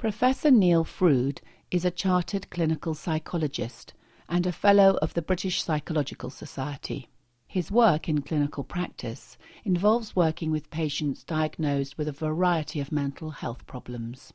Professor 0.00 0.50
Neil 0.50 0.82
Frude 0.82 1.42
is 1.70 1.84
a 1.84 1.90
chartered 1.90 2.48
clinical 2.48 2.94
psychologist 2.94 3.92
and 4.30 4.46
a 4.46 4.50
Fellow 4.50 4.96
of 5.02 5.12
the 5.12 5.20
British 5.20 5.62
Psychological 5.62 6.30
Society. 6.30 7.10
His 7.46 7.70
work 7.70 8.08
in 8.08 8.22
clinical 8.22 8.64
practice 8.64 9.36
involves 9.62 10.16
working 10.16 10.50
with 10.50 10.70
patients 10.70 11.22
diagnosed 11.22 11.98
with 11.98 12.08
a 12.08 12.12
variety 12.12 12.80
of 12.80 12.90
mental 12.90 13.28
health 13.28 13.66
problems. 13.66 14.32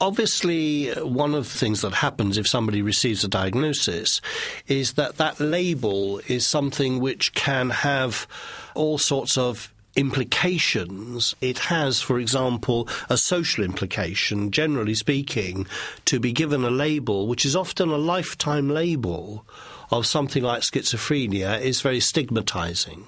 Obviously, 0.00 0.90
one 0.94 1.36
of 1.36 1.44
the 1.44 1.58
things 1.58 1.82
that 1.82 1.94
happens 1.94 2.36
if 2.36 2.48
somebody 2.48 2.82
receives 2.82 3.22
a 3.22 3.28
diagnosis 3.28 4.20
is 4.66 4.94
that 4.94 5.16
that 5.18 5.38
label 5.38 6.20
is 6.26 6.44
something 6.44 6.98
which 6.98 7.34
can 7.34 7.70
have 7.70 8.26
all 8.74 8.98
sorts 8.98 9.38
of 9.38 9.72
implications 9.96 11.34
it 11.40 11.58
has, 11.58 12.00
for 12.00 12.20
example, 12.20 12.88
a 13.08 13.16
social 13.16 13.64
implication, 13.64 14.50
generally 14.50 14.94
speaking, 14.94 15.66
to 16.04 16.20
be 16.20 16.32
given 16.32 16.64
a 16.64 16.70
label, 16.70 17.26
which 17.26 17.44
is 17.44 17.56
often 17.56 17.88
a 17.88 17.96
lifetime 17.96 18.68
label 18.68 19.44
of 19.90 20.06
something 20.06 20.42
like 20.42 20.62
schizophrenia, 20.62 21.60
is 21.60 21.80
very 21.80 22.00
stigmatizing. 22.00 23.06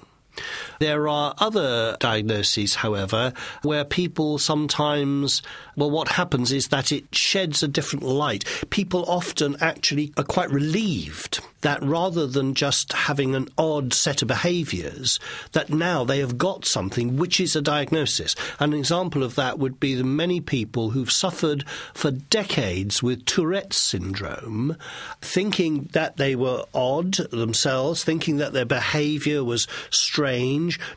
There 0.79 1.07
are 1.07 1.33
other 1.37 1.97
diagnoses, 1.99 2.75
however, 2.75 3.33
where 3.63 3.83
people 3.83 4.37
sometimes, 4.37 5.41
well, 5.75 5.91
what 5.91 6.09
happens 6.09 6.51
is 6.51 6.67
that 6.69 6.91
it 6.91 7.13
sheds 7.13 7.63
a 7.63 7.67
different 7.67 8.03
light. 8.05 8.45
People 8.69 9.05
often 9.07 9.57
actually 9.61 10.13
are 10.17 10.23
quite 10.23 10.51
relieved 10.51 11.39
that 11.61 11.83
rather 11.83 12.25
than 12.25 12.53
just 12.53 12.93
having 12.93 13.35
an 13.35 13.47
odd 13.57 13.93
set 13.93 14.21
of 14.21 14.27
behaviours, 14.27 15.19
that 15.51 15.69
now 15.69 16.03
they 16.03 16.19
have 16.19 16.37
got 16.37 16.65
something 16.65 17.17
which 17.17 17.39
is 17.39 17.55
a 17.55 17.61
diagnosis. 17.61 18.35
An 18.59 18.73
example 18.73 19.23
of 19.23 19.35
that 19.35 19.59
would 19.59 19.79
be 19.79 19.93
the 19.93 20.03
many 20.03 20.39
people 20.39 20.91
who've 20.91 21.11
suffered 21.11 21.67
for 21.93 22.11
decades 22.11 23.03
with 23.03 23.25
Tourette's 23.25 23.77
syndrome, 23.77 24.77
thinking 25.21 25.89
that 25.93 26.17
they 26.17 26.35
were 26.35 26.63
odd 26.73 27.15
themselves, 27.31 28.03
thinking 28.03 28.37
that 28.37 28.53
their 28.53 28.65
behaviour 28.65 29.43
was 29.43 29.67
strange, 29.89 30.28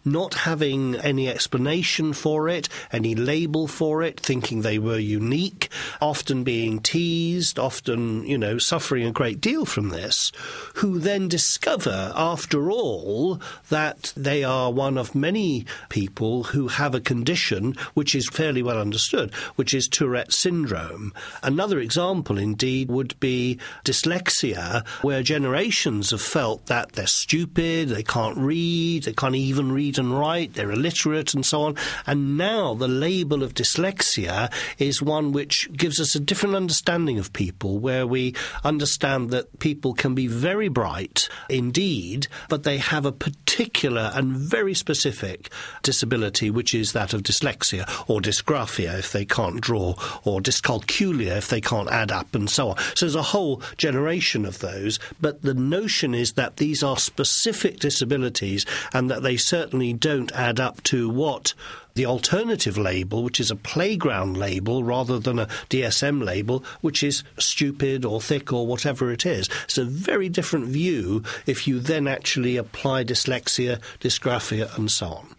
not 0.04 0.34
having 0.34 0.96
any 0.96 1.28
explanation 1.28 2.12
for 2.12 2.48
it, 2.48 2.68
any 2.92 3.14
label 3.14 3.66
for 3.66 4.02
it, 4.02 4.20
thinking 4.20 4.62
they 4.62 4.78
were 4.78 4.98
unique, 4.98 5.68
often 6.00 6.44
being 6.44 6.80
teased, 6.80 7.58
often, 7.58 8.26
you 8.26 8.38
know, 8.38 8.58
suffering 8.58 9.06
a 9.06 9.12
great 9.12 9.40
deal 9.40 9.64
from 9.64 9.88
this 9.90 10.32
who 10.76 10.98
then 10.98 11.28
discover, 11.28 12.12
after 12.14 12.70
all, 12.70 13.40
that 13.68 14.12
they 14.16 14.44
are 14.44 14.72
one 14.72 14.98
of 14.98 15.14
many 15.14 15.64
people 15.88 16.44
who 16.44 16.68
have 16.68 16.94
a 16.94 17.00
condition 17.00 17.74
which 17.94 18.14
is 18.14 18.28
fairly 18.28 18.62
well 18.62 18.78
understood, 18.78 19.32
which 19.56 19.74
is 19.74 19.88
Tourette 19.88 20.32
syndrome. 20.32 21.12
Another 21.42 21.78
example, 21.78 22.38
indeed, 22.38 22.88
would 22.88 23.18
be 23.20 23.58
dyslexia, 23.84 24.86
where 25.02 25.22
generations 25.22 26.10
have 26.10 26.22
felt 26.22 26.66
that 26.66 26.92
they're 26.92 27.06
stupid, 27.06 27.88
they 27.88 28.02
can't 28.02 28.36
read, 28.36 29.04
they 29.04 29.12
can't 29.22 29.36
even 29.36 29.70
read 29.70 29.98
and 29.98 30.18
write, 30.18 30.54
they're 30.54 30.72
illiterate, 30.72 31.32
and 31.32 31.46
so 31.46 31.62
on. 31.62 31.76
And 32.08 32.36
now 32.36 32.74
the 32.74 32.88
label 32.88 33.44
of 33.44 33.54
dyslexia 33.54 34.52
is 34.80 35.00
one 35.00 35.30
which 35.30 35.72
gives 35.72 36.00
us 36.00 36.16
a 36.16 36.20
different 36.20 36.56
understanding 36.56 37.20
of 37.20 37.32
people, 37.32 37.78
where 37.78 38.04
we 38.04 38.34
understand 38.64 39.30
that 39.30 39.60
people 39.60 39.94
can 39.94 40.16
be 40.16 40.26
very 40.26 40.66
bright 40.66 41.28
indeed, 41.48 42.26
but 42.48 42.64
they 42.64 42.78
have 42.78 43.06
a 43.06 43.12
particular 43.12 44.10
and 44.12 44.36
very 44.36 44.74
specific 44.74 45.52
disability, 45.84 46.50
which 46.50 46.74
is 46.74 46.92
that 46.92 47.14
of 47.14 47.22
dyslexia 47.22 47.88
or 48.08 48.20
dysgraphia 48.20 48.98
if 48.98 49.12
they 49.12 49.24
can't 49.24 49.60
draw, 49.60 49.94
or 50.24 50.40
dyscalculia 50.40 51.36
if 51.36 51.46
they 51.46 51.60
can't 51.60 51.92
add 51.92 52.10
up, 52.10 52.34
and 52.34 52.50
so 52.50 52.70
on. 52.70 52.78
So 52.96 53.06
there's 53.06 53.14
a 53.14 53.22
whole 53.22 53.62
generation 53.76 54.44
of 54.44 54.58
those, 54.58 54.98
but 55.20 55.42
the 55.42 55.54
notion 55.54 56.12
is 56.12 56.32
that 56.32 56.56
these 56.56 56.82
are 56.82 56.96
specific 56.96 57.78
disabilities 57.78 58.66
and 58.92 59.11
they 59.20 59.36
certainly 59.36 59.92
don't 59.92 60.32
add 60.32 60.60
up 60.60 60.82
to 60.84 61.08
what 61.08 61.54
the 61.94 62.06
alternative 62.06 62.78
label, 62.78 63.22
which 63.22 63.40
is 63.40 63.50
a 63.50 63.56
playground 63.56 64.36
label 64.36 64.82
rather 64.82 65.18
than 65.18 65.38
a 65.38 65.46
DSM 65.68 66.24
label, 66.24 66.64
which 66.80 67.02
is 67.02 67.22
stupid 67.38 68.04
or 68.04 68.20
thick 68.20 68.52
or 68.52 68.66
whatever 68.66 69.12
it 69.12 69.26
is. 69.26 69.48
It's 69.64 69.78
a 69.78 69.84
very 69.84 70.28
different 70.28 70.66
view 70.66 71.22
if 71.46 71.68
you 71.68 71.80
then 71.80 72.08
actually 72.08 72.56
apply 72.56 73.04
dyslexia, 73.04 73.80
dysgraphia, 74.00 74.74
and 74.76 74.90
so 74.90 75.06
on. 75.08 75.36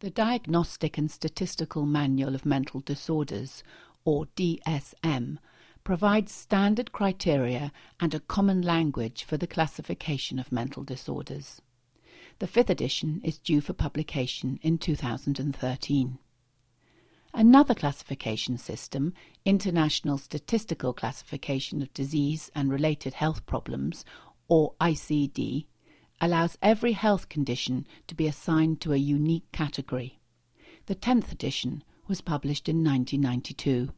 The 0.00 0.10
Diagnostic 0.10 0.96
and 0.96 1.10
Statistical 1.10 1.84
Manual 1.84 2.34
of 2.34 2.46
Mental 2.46 2.80
Disorders, 2.80 3.62
or 4.04 4.26
DSM, 4.36 5.38
provides 5.82 6.32
standard 6.32 6.92
criteria 6.92 7.72
and 7.98 8.14
a 8.14 8.20
common 8.20 8.62
language 8.62 9.24
for 9.24 9.36
the 9.36 9.46
classification 9.46 10.38
of 10.38 10.52
mental 10.52 10.84
disorders. 10.84 11.60
The 12.40 12.46
fifth 12.46 12.70
edition 12.70 13.20
is 13.24 13.38
due 13.38 13.60
for 13.60 13.72
publication 13.72 14.60
in 14.62 14.78
2013. 14.78 16.18
Another 17.34 17.74
classification 17.74 18.58
system, 18.58 19.12
International 19.44 20.18
Statistical 20.18 20.92
Classification 20.92 21.82
of 21.82 21.92
Disease 21.92 22.50
and 22.54 22.70
Related 22.70 23.14
Health 23.14 23.44
Problems, 23.44 24.04
or 24.46 24.74
ICD, 24.80 25.66
allows 26.20 26.56
every 26.62 26.92
health 26.92 27.28
condition 27.28 27.86
to 28.06 28.14
be 28.14 28.28
assigned 28.28 28.80
to 28.82 28.92
a 28.92 28.96
unique 28.96 29.50
category. 29.50 30.20
The 30.86 30.94
10th 30.94 31.32
edition 31.32 31.82
was 32.06 32.20
published 32.20 32.68
in 32.68 32.84
1992. 32.84 33.92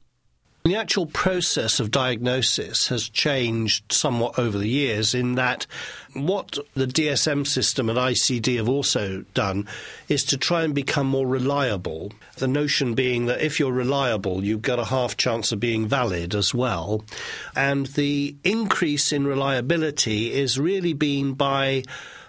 The 0.65 0.77
actual 0.77 1.07
process 1.07 1.81
of 1.81 1.91
diagnosis 1.91 2.89
has 2.89 3.09
changed 3.09 3.91
somewhat 3.91 4.39
over 4.39 4.59
the 4.59 4.69
years 4.69 5.15
in 5.15 5.37
that 5.37 5.67
what 6.13 6.59
the 6.75 6.87
DSM 6.87 7.47
system 7.47 7.89
and 7.89 7.99
ICD 7.99 8.57
have 8.59 8.69
also 8.69 9.25
done 9.33 9.67
is 10.09 10.23
to 10.25 10.37
try 10.37 10.63
and 10.63 10.75
become 10.75 11.07
more 11.07 11.27
reliable. 11.27 12.13
The 12.37 12.47
notion 12.47 12.93
being 12.95 13.25
that 13.27 13.41
if 13.41 13.59
you're 13.59 13.73
reliable, 13.73 14.45
you've 14.45 14.61
got 14.61 14.79
a 14.79 14.85
half 14.85 15.17
chance 15.17 15.51
of 15.51 15.61
being 15.61 15.89
valid 15.89 16.35
as 16.35 16.53
well. 16.53 17.05
And 17.57 17.87
the 17.87 18.37
increase 18.45 19.13
in 19.13 19.27
reliability 19.27 20.31
is 20.35 20.59
really 20.59 20.93
been 20.93 21.33
by 21.33 21.85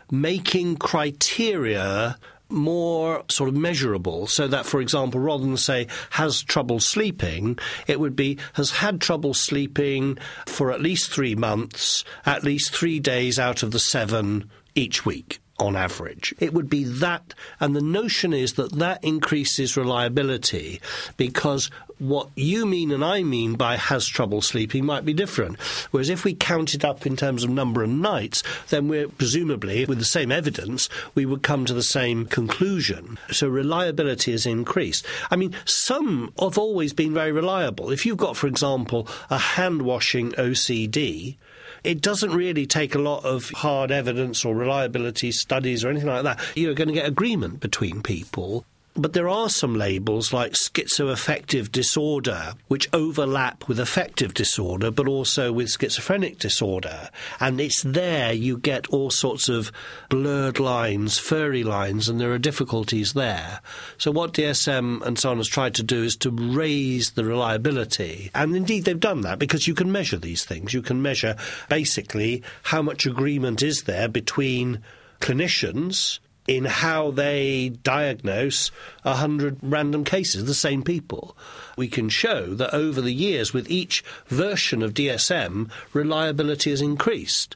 making 0.10 0.78
criteria 0.78 2.18
more 2.52 3.24
sort 3.30 3.50
of 3.50 3.56
measurable 3.56 4.28
so 4.28 4.48
that, 4.48 4.66
for 4.66 4.82
example, 4.82 5.20
rather 5.20 5.44
than 5.44 5.58
say 5.58 5.88
has 6.12 6.42
trouble 6.42 6.80
sleeping, 6.80 7.58
it 7.88 8.00
would 8.00 8.16
be 8.16 8.38
has 8.54 8.72
had 8.72 9.02
trouble 9.02 9.34
sleeping 9.34 10.18
for 10.46 10.72
at 10.72 10.82
least 10.82 11.12
three 11.12 11.36
months, 11.36 12.04
at 12.26 12.44
least 12.44 12.74
three 12.74 13.00
days 13.00 13.40
out 13.40 13.64
of 13.64 13.72
the 13.72 13.80
seven 13.80 14.50
each 14.76 15.06
week 15.06 15.40
on 15.62 15.76
average. 15.76 16.34
It 16.40 16.54
would 16.54 16.70
be 16.70 16.84
that, 16.84 17.34
and 17.60 17.76
the 17.76 17.82
notion 17.82 18.34
is 18.34 18.54
that 18.54 18.74
that 18.74 19.04
increases 19.04 19.78
reliability 19.78 20.82
because 21.18 21.70
what 22.00 22.30
you 22.36 22.66
mean 22.66 22.90
and 22.92 23.06
I 23.06 23.22
mean 23.22 23.54
by 23.54 23.78
has 23.78 24.08
trouble 24.08 24.42
sleeping 24.42 24.84
might 24.84 25.06
be 25.06 25.14
different. 25.14 25.62
Whereas 25.92 26.10
if 26.10 26.24
we 26.24 26.34
count 26.34 26.74
it 26.74 26.84
up 26.84 27.06
in 27.06 27.16
terms 27.16 27.44
of 27.44 27.52
number 27.52 27.84
of 27.84 27.90
nights, 27.92 28.42
then 28.70 28.88
we're 28.88 29.08
presumably, 29.08 29.86
with 29.86 30.00
the 30.00 30.06
same 30.06 30.32
evidence, 30.32 30.90
we 31.14 31.28
would 31.28 31.44
come 31.44 31.64
to 31.66 31.76
the 31.76 31.84
same 31.84 32.26
conclusion. 32.26 33.20
So 33.30 33.48
reliability 33.48 34.34
is 34.34 34.48
increased. 34.48 35.06
I 35.30 35.36
mean, 35.36 35.56
some 35.66 36.34
have 36.40 36.58
always 36.58 36.92
been 36.92 37.14
very 37.14 37.32
reliable. 37.32 37.92
If 37.92 38.04
you've 38.04 38.18
got, 38.18 38.36
for 38.36 38.48
example, 38.48 39.08
a 39.30 39.38
hand 39.38 39.84
washing 39.84 40.32
OCD, 40.32 41.38
it 41.84 42.02
doesn't 42.02 42.32
really 42.32 42.66
take 42.66 42.96
a 42.96 43.00
lot 43.00 43.26
of 43.26 43.50
hard 43.50 43.92
evidence 43.92 44.46
or 44.46 44.56
reliability 44.56 45.32
studies 45.32 45.84
or 45.84 45.90
anything 45.90 46.10
like 46.10 46.24
that. 46.24 46.40
You're 46.56 46.74
going 46.74 46.90
to 46.90 46.94
get 46.94 47.08
agreement 47.08 47.60
between 47.60 48.02
people. 48.02 48.66
But 48.94 49.14
there 49.14 49.30
are 49.30 49.50
some 49.50 49.76
labels 49.76 50.34
like 50.34 50.52
schizoaffective 50.52 51.72
disorder, 51.72 52.54
which 52.68 52.90
overlap 52.92 53.70
with 53.70 53.80
affective 53.80 54.34
disorder, 54.34 54.92
but 54.92 55.08
also 55.08 55.54
with 55.54 55.70
schizophrenic 55.70 56.40
disorder. 56.40 57.10
And 57.40 57.62
it's 57.62 57.84
there 57.84 58.34
you 58.34 58.58
get 58.58 58.88
all 58.88 59.10
sorts 59.10 59.48
of 59.48 59.72
blurred 60.10 60.60
lines, 60.60 61.18
furry 61.18 61.64
lines, 61.64 62.10
and 62.10 62.20
there 62.20 62.34
are 62.34 62.38
difficulties 62.38 63.14
there. 63.14 63.62
So, 63.98 64.12
what 64.12 64.34
DSM 64.34 65.02
and 65.04 65.18
so 65.18 65.32
on 65.32 65.38
has 65.38 65.48
tried 65.48 65.76
to 65.76 65.84
do 65.84 66.04
is 66.04 66.18
to 66.18 66.30
raise 66.30 67.12
the 67.12 67.24
reliability. 67.24 68.30
And 68.36 68.58
indeed, 68.58 68.84
they've 68.84 69.00
done 69.00 69.22
that 69.22 69.40
because 69.40 69.70
you 69.70 69.74
can 69.74 69.94
measure 69.94 70.18
these 70.18 70.44
things. 70.44 70.74
You 70.74 70.82
can 70.82 71.02
measure 71.02 71.38
basically 71.70 72.44
how 72.64 72.82
much 72.82 73.06
agreement 73.06 73.64
is 73.64 73.84
there 73.84 74.10
between 74.10 74.84
clinicians 75.22 76.20
in 76.48 76.66
how 76.66 77.12
they 77.12 77.70
diagnose 77.84 78.70
100 79.04 79.58
random 79.62 80.04
cases, 80.04 80.46
the 80.46 80.54
same 80.54 80.84
people. 80.84 81.38
We 81.78 81.88
can 81.88 82.10
show 82.10 82.54
that 82.56 82.74
over 82.74 83.02
the 83.02 83.14
years, 83.14 83.54
with 83.54 83.70
each 83.70 84.04
version 84.28 84.82
of 84.82 84.94
DSM, 84.94 85.70
reliability 85.94 86.72
has 86.72 86.82
increased. 86.82 87.56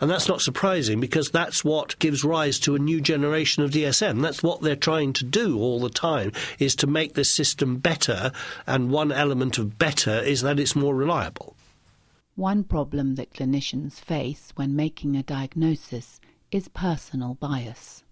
And 0.00 0.10
that's 0.10 0.26
not 0.26 0.40
surprising 0.40 0.98
because 0.98 1.30
that's 1.30 1.64
what 1.64 1.96
gives 2.00 2.24
rise 2.24 2.58
to 2.60 2.74
a 2.74 2.80
new 2.80 3.00
generation 3.00 3.62
of 3.62 3.70
DSM. 3.70 4.20
That's 4.20 4.42
what 4.42 4.60
they're 4.60 4.74
trying 4.74 5.12
to 5.14 5.24
do 5.24 5.58
all 5.58 5.78
the 5.78 5.90
time, 5.90 6.32
is 6.58 6.74
to 6.76 6.88
make 6.88 7.14
this 7.14 7.32
system 7.32 7.76
better. 7.76 8.32
And 8.66 8.90
one 8.90 9.12
element 9.12 9.58
of 9.58 9.78
better 9.78 10.18
is 10.20 10.42
that 10.42 10.58
it's 10.58 10.74
more 10.74 10.96
reliable. 10.96 11.54
One 12.34 12.64
problem 12.64 13.14
that 13.14 13.32
clinicians 13.32 13.92
face 14.00 14.52
when 14.56 14.74
making 14.74 15.16
a 15.16 15.22
diagnosis 15.22 16.20
is 16.50 16.66
personal 16.66 17.34
bias. 17.34 18.02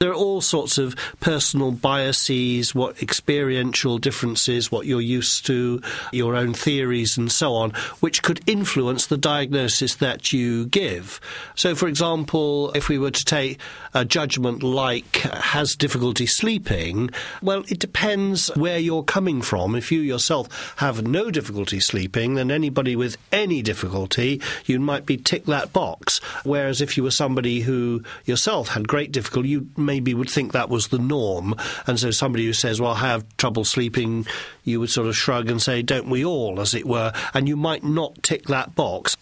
There 0.00 0.12
are 0.12 0.14
all 0.14 0.40
sorts 0.40 0.78
of 0.78 0.96
personal 1.20 1.72
biases, 1.72 2.74
what 2.74 3.02
experiential 3.02 3.98
differences, 3.98 4.72
what 4.72 4.86
you're 4.86 5.02
used 5.02 5.44
to, 5.44 5.82
your 6.10 6.36
own 6.36 6.54
theories, 6.54 7.18
and 7.18 7.30
so 7.30 7.52
on, 7.52 7.72
which 8.00 8.22
could 8.22 8.40
influence 8.46 9.08
the 9.08 9.18
diagnosis 9.18 9.96
that 9.96 10.32
you 10.32 10.64
give. 10.64 11.20
So, 11.54 11.74
for 11.74 11.86
example, 11.86 12.70
if 12.72 12.88
we 12.88 12.96
were 12.96 13.10
to 13.10 13.24
take 13.26 13.60
a 13.92 14.06
judgment 14.06 14.62
like 14.62 15.16
has 15.18 15.74
difficulty 15.74 16.24
sleeping, 16.24 17.10
well, 17.42 17.62
it 17.68 17.78
depends 17.78 18.48
where 18.56 18.78
you're 18.78 19.02
coming 19.02 19.42
from. 19.42 19.74
If 19.74 19.92
you 19.92 20.00
yourself 20.00 20.76
have 20.78 21.06
no 21.06 21.30
difficulty 21.30 21.78
sleeping, 21.78 22.36
then 22.36 22.50
anybody 22.50 22.96
with 22.96 23.18
any 23.32 23.60
difficulty, 23.60 24.40
you 24.64 24.80
might 24.80 25.04
be 25.04 25.18
tick 25.18 25.44
that 25.44 25.74
box. 25.74 26.20
Whereas 26.42 26.80
if 26.80 26.96
you 26.96 27.02
were 27.02 27.10
somebody 27.10 27.60
who 27.60 28.02
yourself 28.24 28.68
had 28.68 28.88
great 28.88 29.12
difficulty, 29.12 29.50
you 29.50 29.68
maybe 29.90 30.14
would 30.14 30.30
think 30.30 30.52
that 30.52 30.68
was 30.70 30.86
the 30.88 31.00
norm. 31.00 31.52
And 31.84 31.98
so 31.98 32.12
somebody 32.12 32.46
who 32.46 32.52
says, 32.52 32.80
well, 32.80 32.92
I 32.92 33.00
have 33.00 33.24
trouble 33.38 33.64
sleeping, 33.64 34.24
you 34.62 34.78
would 34.78 34.90
sort 34.90 35.08
of 35.08 35.16
shrug 35.16 35.50
and 35.50 35.60
say, 35.60 35.82
don't 35.82 36.08
we 36.08 36.24
all, 36.24 36.60
as 36.60 36.74
it 36.74 36.86
were? 36.86 37.12
And 37.34 37.48
you 37.48 37.56
might 37.56 37.82
not 37.82 38.22
tick 38.22 38.44
that 38.44 38.76
box. 38.76 39.16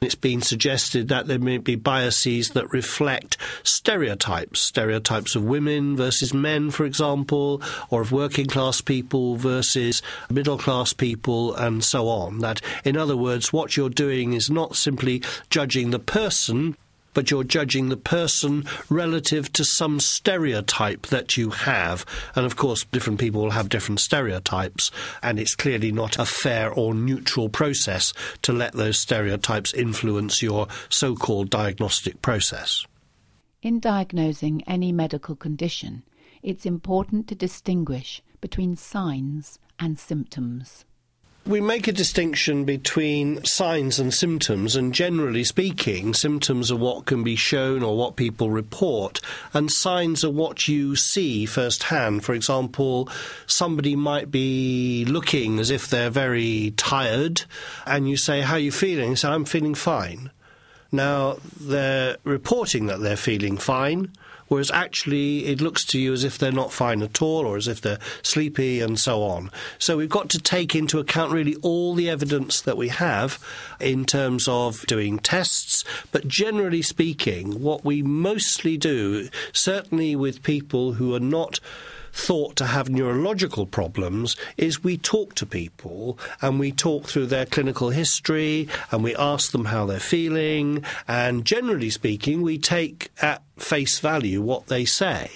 It's 0.00 0.14
been 0.14 0.40
suggested 0.40 1.08
that 1.08 1.26
there 1.26 1.38
may 1.38 1.58
be 1.58 1.74
biases 1.74 2.50
that 2.50 2.72
reflect 2.72 3.36
stereotypes, 3.62 4.60
stereotypes 4.60 5.36
of 5.36 5.44
women 5.44 5.96
versus 5.96 6.32
men, 6.32 6.70
for 6.70 6.86
example, 6.86 7.60
or 7.90 8.00
of 8.00 8.10
working 8.10 8.46
class 8.46 8.80
people 8.80 9.36
versus 9.36 10.00
middle 10.30 10.56
class 10.56 10.94
people, 10.94 11.54
and 11.54 11.84
so 11.84 12.08
on. 12.08 12.38
That, 12.38 12.62
in 12.84 12.96
other 12.96 13.16
words, 13.18 13.52
what 13.52 13.76
you're 13.76 13.90
doing 13.90 14.32
is 14.32 14.48
not 14.48 14.76
simply 14.76 15.22
judging 15.50 15.90
the 15.90 15.98
person, 15.98 16.76
but 17.16 17.30
you're 17.30 17.44
judging 17.44 17.88
the 17.88 17.96
person 17.96 18.62
relative 18.90 19.50
to 19.50 19.64
some 19.64 19.98
stereotype 19.98 21.06
that 21.06 21.38
you 21.38 21.48
have. 21.48 22.04
And 22.34 22.44
of 22.44 22.56
course, 22.56 22.84
different 22.84 23.18
people 23.18 23.40
will 23.40 23.52
have 23.52 23.70
different 23.70 24.00
stereotypes, 24.00 24.90
and 25.22 25.40
it's 25.40 25.54
clearly 25.54 25.92
not 25.92 26.18
a 26.18 26.26
fair 26.26 26.70
or 26.70 26.92
neutral 26.92 27.48
process 27.48 28.12
to 28.42 28.52
let 28.52 28.74
those 28.74 28.98
stereotypes 28.98 29.72
influence 29.72 30.42
your 30.42 30.68
so 30.90 31.16
called 31.16 31.48
diagnostic 31.48 32.20
process. 32.20 32.84
In 33.62 33.80
diagnosing 33.80 34.62
any 34.66 34.92
medical 34.92 35.36
condition, 35.36 36.02
it's 36.42 36.66
important 36.66 37.28
to 37.28 37.34
distinguish 37.34 38.20
between 38.42 38.76
signs 38.76 39.58
and 39.78 39.98
symptoms. 39.98 40.84
We 41.46 41.60
make 41.60 41.86
a 41.86 41.92
distinction 41.92 42.64
between 42.64 43.44
signs 43.44 44.00
and 44.00 44.12
symptoms, 44.12 44.74
and 44.74 44.92
generally 44.92 45.44
speaking, 45.44 46.12
symptoms 46.12 46.72
are 46.72 46.76
what 46.76 47.06
can 47.06 47.22
be 47.22 47.36
shown 47.36 47.84
or 47.84 47.96
what 47.96 48.16
people 48.16 48.50
report, 48.50 49.20
and 49.54 49.70
signs 49.70 50.24
are 50.24 50.30
what 50.30 50.66
you 50.66 50.96
see 50.96 51.46
firsthand. 51.46 52.24
For 52.24 52.34
example, 52.34 53.08
somebody 53.46 53.94
might 53.94 54.32
be 54.32 55.04
looking 55.04 55.60
as 55.60 55.70
if 55.70 55.88
they're 55.88 56.10
very 56.10 56.72
tired, 56.76 57.42
and 57.86 58.08
you 58.08 58.16
say, 58.16 58.40
How 58.40 58.54
are 58.54 58.58
you 58.58 58.72
feeling? 58.72 59.14
Say, 59.14 59.28
I'm 59.28 59.44
feeling 59.44 59.76
fine. 59.76 60.32
Now, 60.90 61.36
they're 61.60 62.16
reporting 62.24 62.86
that 62.86 62.98
they're 62.98 63.16
feeling 63.16 63.56
fine 63.56 64.10
whereas 64.48 64.70
actually 64.70 65.46
it 65.46 65.60
looks 65.60 65.84
to 65.86 65.98
you 65.98 66.12
as 66.12 66.24
if 66.24 66.38
they're 66.38 66.52
not 66.52 66.72
fine 66.72 67.02
at 67.02 67.22
all 67.22 67.46
or 67.46 67.56
as 67.56 67.68
if 67.68 67.80
they're 67.80 67.98
sleepy 68.22 68.80
and 68.80 68.98
so 68.98 69.22
on. 69.22 69.50
So 69.78 69.96
we've 69.96 70.08
got 70.08 70.30
to 70.30 70.38
take 70.38 70.74
into 70.74 70.98
account 70.98 71.32
really 71.32 71.56
all 71.56 71.94
the 71.94 72.10
evidence 72.10 72.60
that 72.62 72.76
we 72.76 72.88
have 72.88 73.38
in 73.80 74.04
terms 74.04 74.48
of 74.48 74.86
doing 74.86 75.18
tests, 75.18 75.84
but 76.12 76.28
generally 76.28 76.82
speaking, 76.82 77.60
what 77.60 77.84
we 77.84 78.02
mostly 78.02 78.76
do, 78.76 79.28
certainly 79.52 80.16
with 80.16 80.42
people 80.42 80.94
who 80.94 81.14
are 81.14 81.20
not 81.20 81.60
thought 82.16 82.56
to 82.56 82.64
have 82.64 82.88
neurological 82.88 83.66
problems 83.66 84.36
is 84.56 84.82
we 84.82 84.96
talk 84.96 85.34
to 85.34 85.44
people 85.44 86.18
and 86.40 86.58
we 86.58 86.72
talk 86.72 87.04
through 87.04 87.26
their 87.26 87.44
clinical 87.44 87.90
history 87.90 88.68
and 88.90 89.04
we 89.04 89.14
ask 89.16 89.52
them 89.52 89.66
how 89.66 89.84
they're 89.84 90.00
feeling. 90.00 90.82
And 91.06 91.44
generally 91.44 91.90
speaking, 91.90 92.40
we 92.40 92.58
take 92.58 93.10
at 93.20 93.42
face 93.56 93.98
value 93.98 94.40
what 94.42 94.66
they 94.66 94.84
say. 94.84 95.30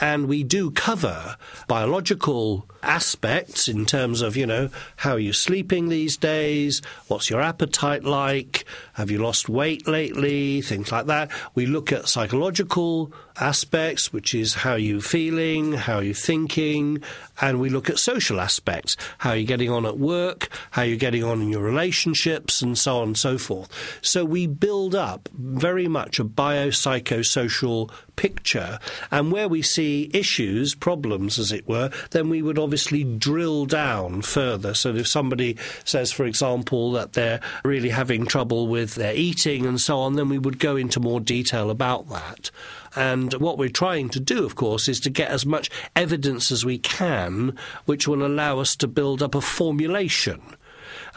And 0.00 0.28
we 0.28 0.44
do 0.44 0.70
cover 0.70 1.36
biological 1.68 2.68
aspects 2.82 3.66
in 3.66 3.86
terms 3.86 4.20
of, 4.20 4.36
you 4.36 4.46
know, 4.46 4.68
how 4.96 5.12
are 5.12 5.18
you 5.18 5.32
sleeping 5.32 5.88
these 5.88 6.16
days? 6.16 6.82
What's 7.08 7.30
your 7.30 7.40
appetite 7.40 8.04
like? 8.04 8.64
Have 8.92 9.10
you 9.10 9.18
lost 9.18 9.48
weight 9.48 9.88
lately? 9.88 10.60
Things 10.60 10.92
like 10.92 11.06
that. 11.06 11.30
We 11.54 11.66
look 11.66 11.92
at 11.92 12.08
psychological 12.08 13.12
aspects, 13.38 14.12
which 14.12 14.34
is 14.34 14.54
how 14.54 14.72
are 14.72 14.78
you 14.78 15.00
feeling? 15.00 15.72
How 15.72 15.96
are 15.96 16.02
you 16.02 16.14
thinking? 16.14 17.02
And 17.40 17.58
we 17.58 17.70
look 17.70 17.88
at 17.88 17.98
social 17.98 18.40
aspects. 18.40 18.96
How 19.18 19.30
are 19.30 19.36
you 19.36 19.46
getting 19.46 19.70
on 19.70 19.86
at 19.86 19.98
work? 19.98 20.48
How 20.72 20.82
are 20.82 20.86
you 20.86 20.96
getting 20.96 21.24
on 21.24 21.40
in 21.40 21.48
your 21.48 21.62
relationships? 21.62 22.60
And 22.60 22.76
so 22.76 22.98
on 22.98 23.08
and 23.08 23.18
so 23.18 23.38
forth. 23.38 23.70
So 24.02 24.24
we 24.24 24.46
build 24.46 24.94
up 24.94 25.28
very 25.32 25.88
much 25.88 26.20
a 26.20 26.24
biopsychosocial 26.24 27.45
picture. 28.16 28.78
And 29.10 29.30
where 29.30 29.48
we 29.48 29.62
see 29.62 30.10
issues, 30.12 30.74
problems, 30.74 31.38
as 31.38 31.52
it 31.52 31.68
were, 31.68 31.90
then 32.10 32.28
we 32.28 32.42
would 32.42 32.58
obviously 32.58 33.04
drill 33.04 33.66
down 33.66 34.22
further. 34.22 34.74
So 34.74 34.94
if 34.94 35.06
somebody 35.06 35.56
says, 35.84 36.12
for 36.12 36.24
example, 36.24 36.92
that 36.92 37.12
they're 37.12 37.40
really 37.64 37.90
having 37.90 38.26
trouble 38.26 38.66
with 38.68 38.94
their 38.94 39.14
eating 39.14 39.66
and 39.66 39.80
so 39.80 39.98
on, 39.98 40.14
then 40.14 40.28
we 40.28 40.38
would 40.38 40.58
go 40.58 40.76
into 40.76 41.00
more 41.00 41.20
detail 41.20 41.70
about 41.70 42.08
that. 42.08 42.50
And 42.94 43.34
what 43.34 43.58
we're 43.58 43.68
trying 43.68 44.08
to 44.10 44.20
do, 44.20 44.44
of 44.44 44.54
course, 44.54 44.88
is 44.88 45.00
to 45.00 45.10
get 45.10 45.30
as 45.30 45.44
much 45.44 45.70
evidence 45.94 46.50
as 46.50 46.64
we 46.64 46.78
can, 46.78 47.56
which 47.84 48.08
will 48.08 48.24
allow 48.24 48.58
us 48.58 48.74
to 48.76 48.88
build 48.88 49.22
up 49.22 49.34
a 49.34 49.40
formulation 49.40 50.40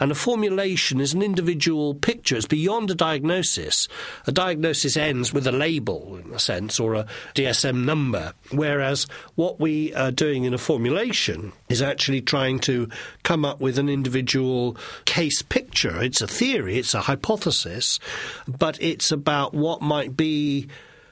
and 0.00 0.10
a 0.10 0.14
formulation 0.14 1.00
is 1.00 1.12
an 1.12 1.22
individual 1.22 1.94
picture. 1.94 2.36
It's 2.36 2.46
beyond 2.46 2.90
a 2.90 2.94
diagnosis. 2.94 3.86
A 4.26 4.32
diagnosis 4.32 4.96
ends 4.96 5.32
with 5.32 5.46
a 5.46 5.52
label, 5.52 6.16
in 6.16 6.32
a 6.32 6.38
sense, 6.38 6.80
or 6.80 6.94
a 6.94 7.06
DSM 7.34 7.84
number. 7.84 8.32
Whereas 8.50 9.06
what 9.34 9.60
we 9.60 9.94
are 9.94 10.10
doing 10.10 10.44
in 10.44 10.54
a 10.54 10.58
formulation 10.58 11.52
is 11.68 11.82
actually 11.82 12.22
trying 12.22 12.60
to 12.60 12.88
come 13.22 13.44
up 13.44 13.60
with 13.60 13.78
an 13.78 13.90
individual 13.90 14.76
case 15.04 15.42
picture. 15.42 16.02
It's 16.02 16.22
a 16.22 16.26
theory, 16.26 16.78
it's 16.78 16.94
a 16.94 17.02
hypothesis, 17.02 18.00
but 18.48 18.82
it's 18.82 19.12
about 19.12 19.52
what 19.52 19.82
might 19.82 20.16
be 20.16 20.68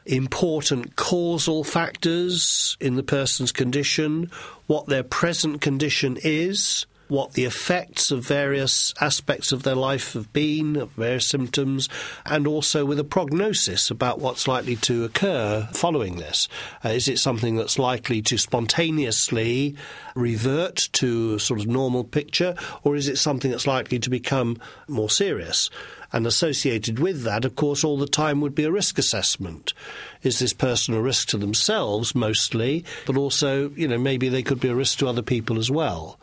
important 0.06 0.96
causal 0.96 1.62
factors 1.62 2.76
in 2.80 2.96
the 2.96 3.02
person's 3.02 3.52
condition, 3.52 4.30
what 4.66 4.86
their 4.86 5.02
present 5.02 5.60
condition 5.60 6.18
is, 6.24 6.86
what 7.08 7.32
the 7.32 7.44
effects 7.44 8.10
of 8.10 8.24
various 8.24 8.92
aspects 9.00 9.52
of 9.52 9.62
their 9.62 9.74
life 9.74 10.12
have 10.12 10.32
been, 10.32 10.86
various 10.96 11.28
symptoms, 11.28 11.88
and 12.24 12.46
also 12.46 12.84
with 12.84 12.98
a 12.98 13.04
prognosis 13.04 13.90
about 13.90 14.20
what's 14.20 14.46
likely 14.46 14.76
to 14.76 15.04
occur 15.04 15.68
following 15.72 16.16
this. 16.16 16.48
Uh, 16.84 16.90
is 16.90 17.08
it 17.08 17.18
something 17.18 17.56
that's 17.56 17.78
likely 17.78 18.22
to 18.22 18.38
spontaneously 18.38 19.74
revert 20.14 20.88
to 20.92 21.34
a 21.34 21.40
sort 21.40 21.60
of 21.60 21.66
normal 21.66 22.04
picture, 22.04 22.54
or 22.82 22.96
is 22.96 23.08
it 23.08 23.18
something 23.18 23.50
that's 23.50 23.66
likely 23.66 23.98
to 23.98 24.10
become 24.10 24.58
more 24.86 25.10
serious? 25.10 25.70
And 26.12 26.26
associated 26.26 26.98
with 26.98 27.22
that, 27.24 27.44
of 27.44 27.54
course, 27.54 27.84
all 27.84 27.98
the 27.98 28.06
time 28.06 28.40
would 28.40 28.54
be 28.54 28.64
a 28.64 28.72
risk 28.72 28.98
assessment. 28.98 29.74
Is 30.22 30.38
this 30.38 30.54
person 30.54 30.94
a 30.94 31.02
risk 31.02 31.28
to 31.28 31.36
themselves 31.36 32.14
mostly, 32.14 32.84
but 33.06 33.16
also, 33.16 33.70
you 33.70 33.86
know, 33.86 33.98
maybe 33.98 34.28
they 34.28 34.42
could 34.42 34.60
be 34.60 34.68
a 34.68 34.74
risk 34.74 34.98
to 34.98 35.08
other 35.08 35.22
people 35.22 35.58
as 35.58 35.70
well. 35.70 36.18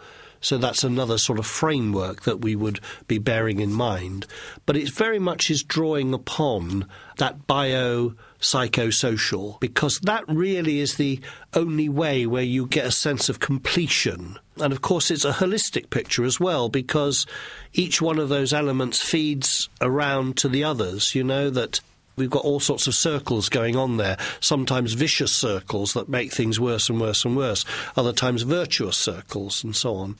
So 0.45 0.59
that's 0.59 0.83
another 0.83 1.17
sort 1.17 1.39
of 1.39 1.47
framework 1.47 2.21
that 2.21 2.41
we 2.41 2.55
would 2.55 2.79
be 3.07 3.17
bearing 3.17 3.59
in 3.59 3.73
mind. 3.73 4.27
But 4.67 4.77
it 4.77 4.91
very 4.91 5.17
much 5.17 5.49
is 5.49 5.63
drawing 5.63 6.13
upon 6.13 6.87
that 7.17 7.47
bio 7.47 8.13
psychosocial 8.39 9.59
because 9.59 9.97
that 10.03 10.23
really 10.27 10.81
is 10.81 10.97
the 10.97 11.19
only 11.55 11.89
way 11.89 12.27
where 12.27 12.43
you 12.43 12.67
get 12.67 12.85
a 12.85 12.91
sense 12.91 13.27
of 13.27 13.39
completion. 13.39 14.37
And 14.57 14.71
of 14.71 14.81
course, 14.81 15.09
it's 15.09 15.25
a 15.25 15.31
holistic 15.31 15.89
picture 15.89 16.23
as 16.23 16.39
well 16.39 16.69
because 16.69 17.25
each 17.73 17.99
one 17.99 18.19
of 18.19 18.29
those 18.29 18.53
elements 18.53 19.01
feeds 19.01 19.67
around 19.81 20.37
to 20.37 20.47
the 20.47 20.63
others. 20.63 21.15
You 21.15 21.23
know, 21.23 21.49
that 21.49 21.79
We've 22.17 22.29
got 22.29 22.45
all 22.45 22.61
sorts 22.61 22.87
of 22.87 22.93
circles 22.95 23.49
going 23.49 23.75
on 23.75 23.97
there, 23.97 24.15
sometimes 24.39 24.93
vicious 24.93 25.35
circles 25.35 25.91
that 25.95 26.07
make 26.07 26.31
things 26.31 26.61
worse 26.61 26.87
and 26.89 27.01
worse 27.01 27.25
and 27.25 27.35
worse, 27.35 27.65
other 27.97 28.13
times 28.13 28.43
virtuous 28.43 28.95
circles, 28.95 29.65
and 29.65 29.75
so 29.75 29.95
on. 29.95 30.15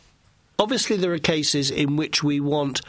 Obviously, 0.58 0.98
there 0.98 1.14
are 1.14 1.20
cases 1.20 1.70
in 1.70 1.96
which 1.96 2.24
we 2.24 2.40
want 2.40 2.82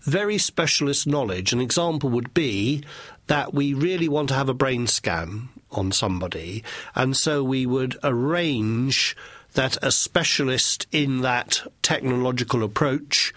very 0.00 0.38
specialist 0.38 1.06
knowledge. 1.06 1.52
An 1.52 1.60
example 1.60 2.10
would 2.10 2.34
be 2.34 2.82
that 3.28 3.54
we 3.54 3.72
really 3.72 4.08
want 4.08 4.28
to 4.28 4.34
have 4.34 4.48
a 4.48 4.54
brain 4.54 4.86
scan 4.86 5.48
on 5.70 5.92
somebody, 5.92 6.62
and 6.94 7.16
so 7.16 7.42
we 7.42 7.64
would 7.64 7.96
arrange 8.02 9.16
that 9.54 9.76
a 9.82 9.92
specialist 9.92 10.86
in 10.90 11.20
that 11.20 11.62
technological 11.82 12.62
approach 12.62 13.32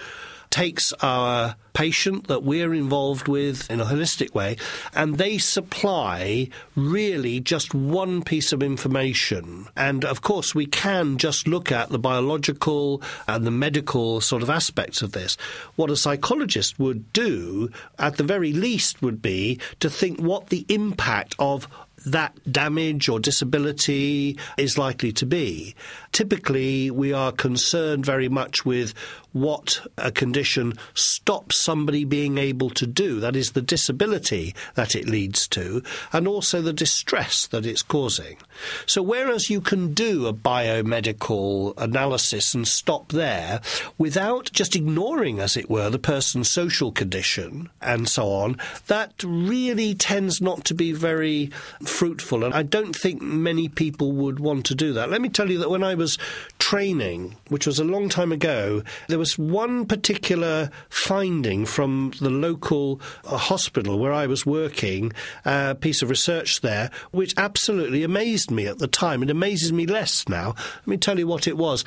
takes 0.55 0.93
our 1.01 1.53
patient 1.73 2.27
that 2.27 2.41
we're 2.41 2.73
involved 2.73 3.27
with 3.27 3.69
in 3.69 3.81
a 3.81 3.85
holistic 3.85 4.33
way, 4.33 4.55
and 4.93 5.17
they 5.17 5.37
supply 5.37 6.47
really 6.75 7.41
just 7.41 7.73
one 7.73 8.23
piece 8.23 8.53
of 8.53 8.63
information. 8.63 9.67
And 9.75 10.05
of 10.05 10.21
course, 10.21 10.55
we 10.55 10.65
can 10.65 11.17
just 11.17 11.45
look 11.45 11.73
at 11.73 11.89
the 11.89 11.99
biological 11.99 13.01
and 13.27 13.45
the 13.45 13.51
medical 13.51 14.21
sort 14.21 14.43
of 14.43 14.49
aspects 14.49 15.01
of 15.01 15.11
this. 15.11 15.35
What 15.75 15.91
a 15.91 15.97
psychologist 15.97 16.79
would 16.79 17.11
do, 17.11 17.69
at 17.99 18.15
the 18.15 18.23
very 18.23 18.53
least, 18.53 19.01
would 19.01 19.21
be 19.21 19.59
to 19.81 19.89
think 19.89 20.21
what 20.21 20.47
the 20.47 20.65
impact 20.69 21.35
of 21.37 21.67
that 22.05 22.37
damage 22.49 23.09
or 23.09 23.19
disability 23.19 24.37
is 24.57 24.77
likely 24.77 25.11
to 25.13 25.25
be. 25.25 25.75
Typically, 26.15 26.89
we 26.89 27.11
are 27.11 27.33
concerned 27.33 28.05
very 28.05 28.29
much 28.29 28.63
with 28.63 28.93
what 29.33 29.85
a 29.97 30.13
condition 30.13 30.73
stops 30.93 31.59
somebody 31.59 32.05
being 32.05 32.37
able 32.37 32.69
to 32.69 32.87
do. 32.87 33.19
That 33.19 33.35
is 33.35 33.51
the 33.51 33.61
disability 33.61 34.55
that 34.75 34.95
it 34.95 35.09
leads 35.09 35.45
to, 35.49 35.83
and 36.13 36.25
also 36.25 36.61
the 36.61 36.71
distress 36.71 37.47
that 37.47 37.65
it's 37.65 37.81
causing. 37.81 38.37
So, 38.85 39.03
whereas 39.03 39.49
you 39.49 39.59
can 39.59 39.93
do 39.93 40.25
a 40.25 40.33
biomedical 40.33 41.73
analysis 41.77 42.53
and 42.53 42.65
stop 42.65 43.11
there 43.11 43.59
without 43.97 44.49
just 44.53 44.73
ignoring, 44.73 45.41
as 45.41 45.57
it 45.57 45.69
were, 45.69 45.89
the 45.89 45.99
person's 45.99 46.49
social 46.49 46.93
condition 46.93 47.69
and 47.81 48.07
so 48.07 48.29
on, 48.29 48.57
that 48.87 49.21
really 49.21 49.93
tends 49.95 50.39
not 50.39 50.63
to 50.63 50.73
be 50.73 50.93
very 50.93 51.47
fruitful. 51.83 52.45
And 52.45 52.53
I 52.53 52.63
don't 52.63 52.95
think 52.95 53.21
many 53.21 53.67
people 53.67 54.13
would 54.13 54.39
want 54.39 54.65
to 54.67 54.75
do 54.75 54.93
that. 54.93 55.09
Let 55.09 55.21
me 55.21 55.27
tell 55.27 55.51
you 55.51 55.57
that 55.57 55.69
when 55.69 55.83
I 55.83 55.95
was 56.05 56.19
training, 56.59 57.35
which 57.47 57.65
was 57.65 57.79
a 57.79 57.83
long 57.83 58.09
time 58.09 58.31
ago, 58.31 58.83
there 59.07 59.17
was 59.17 59.39
one 59.39 59.87
particular 59.87 60.69
finding 60.87 61.65
from 61.65 62.13
the 62.21 62.29
local 62.29 63.01
uh, 63.23 63.37
hospital 63.37 63.97
where 63.97 64.13
I 64.13 64.27
was 64.27 64.45
working, 64.45 65.11
a 65.45 65.49
uh, 65.49 65.73
piece 65.73 66.03
of 66.03 66.11
research 66.11 66.61
there, 66.61 66.91
which 67.09 67.33
absolutely 67.37 68.03
amazed 68.03 68.51
me 68.51 68.67
at 68.67 68.77
the 68.77 68.87
time. 68.87 69.23
It 69.23 69.31
amazes 69.31 69.73
me 69.73 69.87
less 69.87 70.29
now. 70.29 70.53
Let 70.81 70.87
me 70.87 70.97
tell 70.97 71.17
you 71.17 71.25
what 71.25 71.47
it 71.47 71.57
was. 71.57 71.83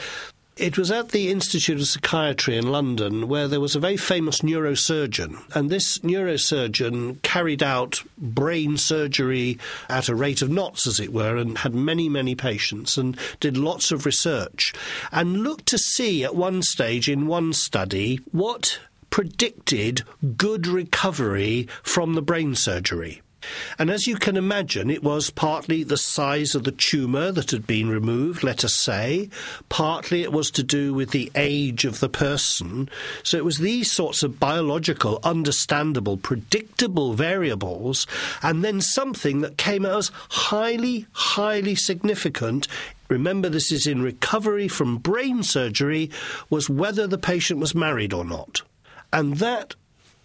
It 0.58 0.76
was 0.76 0.90
at 0.90 1.10
the 1.10 1.30
Institute 1.30 1.80
of 1.80 1.86
Psychiatry 1.86 2.56
in 2.56 2.72
London 2.72 3.28
where 3.28 3.46
there 3.46 3.60
was 3.60 3.76
a 3.76 3.80
very 3.80 3.96
famous 3.96 4.40
neurosurgeon. 4.40 5.40
And 5.54 5.70
this 5.70 5.98
neurosurgeon 5.98 7.22
carried 7.22 7.62
out 7.62 8.02
brain 8.18 8.76
surgery 8.76 9.60
at 9.88 10.08
a 10.08 10.16
rate 10.16 10.42
of 10.42 10.50
knots, 10.50 10.88
as 10.88 10.98
it 10.98 11.12
were, 11.12 11.36
and 11.36 11.58
had 11.58 11.76
many, 11.76 12.08
many 12.08 12.34
patients 12.34 12.98
and 12.98 13.16
did 13.38 13.56
lots 13.56 13.92
of 13.92 14.04
research. 14.04 14.74
And 15.12 15.44
looked 15.44 15.66
to 15.66 15.78
see 15.78 16.24
at 16.24 16.34
one 16.34 16.62
stage 16.62 17.08
in 17.08 17.28
one 17.28 17.52
study 17.52 18.18
what 18.32 18.80
predicted 19.10 20.02
good 20.36 20.66
recovery 20.66 21.68
from 21.84 22.14
the 22.14 22.22
brain 22.22 22.56
surgery. 22.56 23.22
And 23.78 23.90
as 23.90 24.06
you 24.06 24.16
can 24.16 24.36
imagine, 24.36 24.90
it 24.90 25.02
was 25.02 25.30
partly 25.30 25.84
the 25.84 25.96
size 25.96 26.54
of 26.54 26.64
the 26.64 26.72
tumour 26.72 27.30
that 27.32 27.50
had 27.50 27.66
been 27.66 27.88
removed, 27.88 28.42
let 28.42 28.64
us 28.64 28.74
say, 28.74 29.30
partly 29.68 30.22
it 30.22 30.32
was 30.32 30.50
to 30.52 30.62
do 30.62 30.92
with 30.92 31.10
the 31.10 31.30
age 31.34 31.84
of 31.84 32.00
the 32.00 32.08
person. 32.08 32.88
So 33.22 33.36
it 33.36 33.44
was 33.44 33.58
these 33.58 33.90
sorts 33.90 34.22
of 34.22 34.40
biological, 34.40 35.20
understandable, 35.22 36.16
predictable 36.16 37.14
variables, 37.14 38.06
and 38.42 38.64
then 38.64 38.80
something 38.80 39.40
that 39.40 39.58
came 39.58 39.86
out 39.86 39.98
as 39.98 40.10
highly, 40.28 41.06
highly 41.12 41.74
significant 41.74 42.68
remember 43.08 43.48
this 43.48 43.72
is 43.72 43.86
in 43.86 44.02
recovery 44.02 44.68
from 44.68 44.98
brain 44.98 45.42
surgery, 45.42 46.10
was 46.50 46.68
whether 46.68 47.06
the 47.06 47.16
patient 47.16 47.58
was 47.58 47.74
married 47.74 48.12
or 48.12 48.22
not. 48.22 48.60
And 49.12 49.38
that 49.38 49.74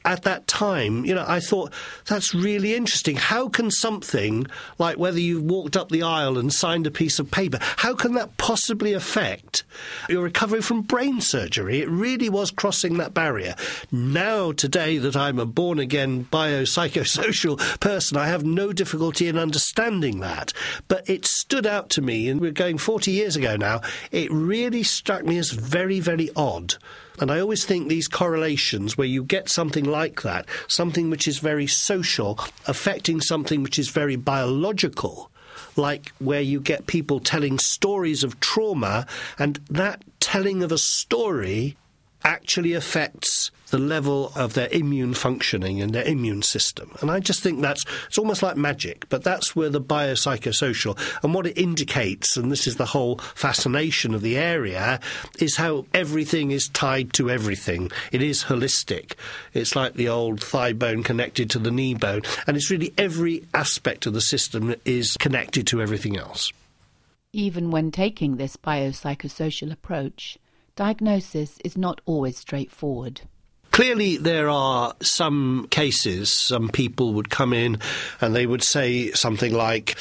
at 0.06 0.24
that 0.24 0.48
time, 0.48 1.06
you 1.06 1.16
know, 1.16 1.26
I 1.28 1.40
thought 1.40 1.72
that's 2.08 2.34
really 2.34 2.76
interesting. 2.76 3.16
How 3.16 3.48
can 3.50 3.72
something 3.72 4.48
like 4.78 4.98
whether 4.98 5.20
you 5.20 5.42
walked 5.42 5.78
up 5.78 5.90
the 5.90 6.04
aisle 6.04 6.38
and 6.38 6.52
signed 6.52 6.88
a 6.88 6.92
piece 6.92 7.20
of 7.20 7.32
paper, 7.32 7.60
how 7.78 7.96
can 7.96 8.14
that 8.14 8.38
possibly 8.38 8.94
affect 8.94 9.64
your 10.10 10.24
recovery 10.24 10.62
from 10.62 10.82
brain 10.82 11.22
surgery? 11.22 11.80
It 11.80 11.90
really 11.90 12.30
was 12.30 12.52
crossing 12.52 12.98
that 12.98 13.14
barrier. 13.14 13.56
Now, 13.92 14.52
today, 14.52 14.98
that 14.98 15.16
I'm 15.16 15.40
a 15.40 15.46
born 15.46 15.80
again 15.80 16.28
biopsychosocial 16.32 17.80
person, 17.80 18.18
I 18.18 18.28
have 18.28 18.44
no 18.44 18.74
difficulty 18.74 19.28
in 19.28 19.38
understanding 19.38 20.20
that. 20.20 20.54
But 20.88 21.10
it 21.10 21.26
stood 21.26 21.66
out 21.66 21.90
to 21.92 22.02
me, 22.02 22.28
and 22.28 22.42
we're 22.42 22.52
going 22.52 22.78
40 22.78 23.12
years 23.12 23.36
ago 23.36 23.56
now, 23.56 23.82
it 24.12 24.32
really 24.32 24.84
struck 24.84 25.24
me 25.24 25.38
as 25.38 25.52
very, 25.52 26.00
very 26.00 26.30
odd 26.36 26.76
and 27.20 27.32
I 27.32 27.40
always 27.40 27.66
think 27.66 27.88
these 27.88 28.08
correlations 28.08 28.98
where 28.98 29.08
you 29.08 29.24
get 29.24 29.50
something 29.50 29.86
like 29.86 30.22
that, 30.24 30.48
something 30.68 31.10
which 31.10 31.28
is 31.28 31.40
very 31.40 31.68
social, 31.68 32.40
affecting 32.68 33.22
something 33.22 33.64
which 33.64 33.78
is 33.78 33.90
very 33.90 34.16
biological, 34.16 35.30
like 35.76 36.12
where 36.20 36.42
you 36.42 36.60
get 36.60 36.88
people 36.88 37.20
telling 37.20 37.60
stories 37.60 38.24
of 38.24 38.40
trauma, 38.40 39.06
and 39.38 39.60
that 39.70 40.04
telling 40.20 40.64
of 40.64 40.72
a 40.72 40.78
story 40.78 41.78
actually 42.24 42.74
affects 42.74 43.52
the 43.74 43.80
level 43.80 44.32
of 44.36 44.54
their 44.54 44.70
immune 44.72 45.16
functioning 45.16 45.82
and 45.82 45.96
their 45.96 46.04
immune 46.04 46.44
system. 46.44 46.92
And 47.02 47.10
I 47.10 47.20
just 47.20 47.42
think 47.42 47.60
that's 47.60 47.84
it's 48.08 48.20
almost 48.20 48.44
like 48.44 48.56
magic, 48.56 49.10
but 49.10 49.24
that's 49.24 49.56
where 49.56 49.70
the 49.70 49.82
biopsychosocial 49.82 50.96
and 51.24 51.34
what 51.34 51.48
it 51.48 51.58
indicates, 51.58 52.38
and 52.38 52.52
this 52.52 52.68
is 52.68 52.76
the 52.76 52.86
whole 52.86 53.18
fascination 53.34 54.14
of 54.14 54.22
the 54.22 54.38
area, 54.38 55.00
is 55.40 55.56
how 55.56 55.88
everything 55.92 56.52
is 56.52 56.70
tied 56.70 57.14
to 57.14 57.32
everything. 57.32 57.92
It 58.12 58.22
is 58.22 58.44
holistic. 58.44 59.14
It's 59.56 59.76
like 59.76 59.96
the 59.96 60.10
old 60.10 60.40
thigh 60.40 60.74
bone 60.74 61.02
connected 61.02 61.50
to 61.50 61.60
the 61.60 61.72
knee 61.72 61.96
bone, 61.96 62.22
and 62.46 62.56
it's 62.56 62.70
really 62.70 62.94
every 62.96 63.44
aspect 63.56 64.06
of 64.06 64.14
the 64.14 64.22
system 64.22 64.76
is 64.86 65.18
connected 65.18 65.66
to 65.68 65.82
everything 65.82 66.16
else. 66.16 66.54
Even 67.32 67.72
when 67.72 67.90
taking 67.90 68.38
this 68.38 68.56
biopsychosocial 68.56 69.72
approach, 69.72 70.38
diagnosis 70.76 71.58
is 71.64 71.78
not 71.78 72.02
always 72.06 72.38
straightforward. 72.38 73.22
Clearly, 73.72 74.18
there 74.18 74.50
are 74.50 74.94
some 75.02 75.68
cases, 75.72 76.32
some 76.32 76.70
people 76.70 77.14
would 77.14 77.30
come 77.30 77.54
in 77.54 77.80
and 78.22 78.36
they 78.36 78.46
would 78.46 78.64
say 78.64 79.12
something 79.12 79.52
like, 79.52 79.96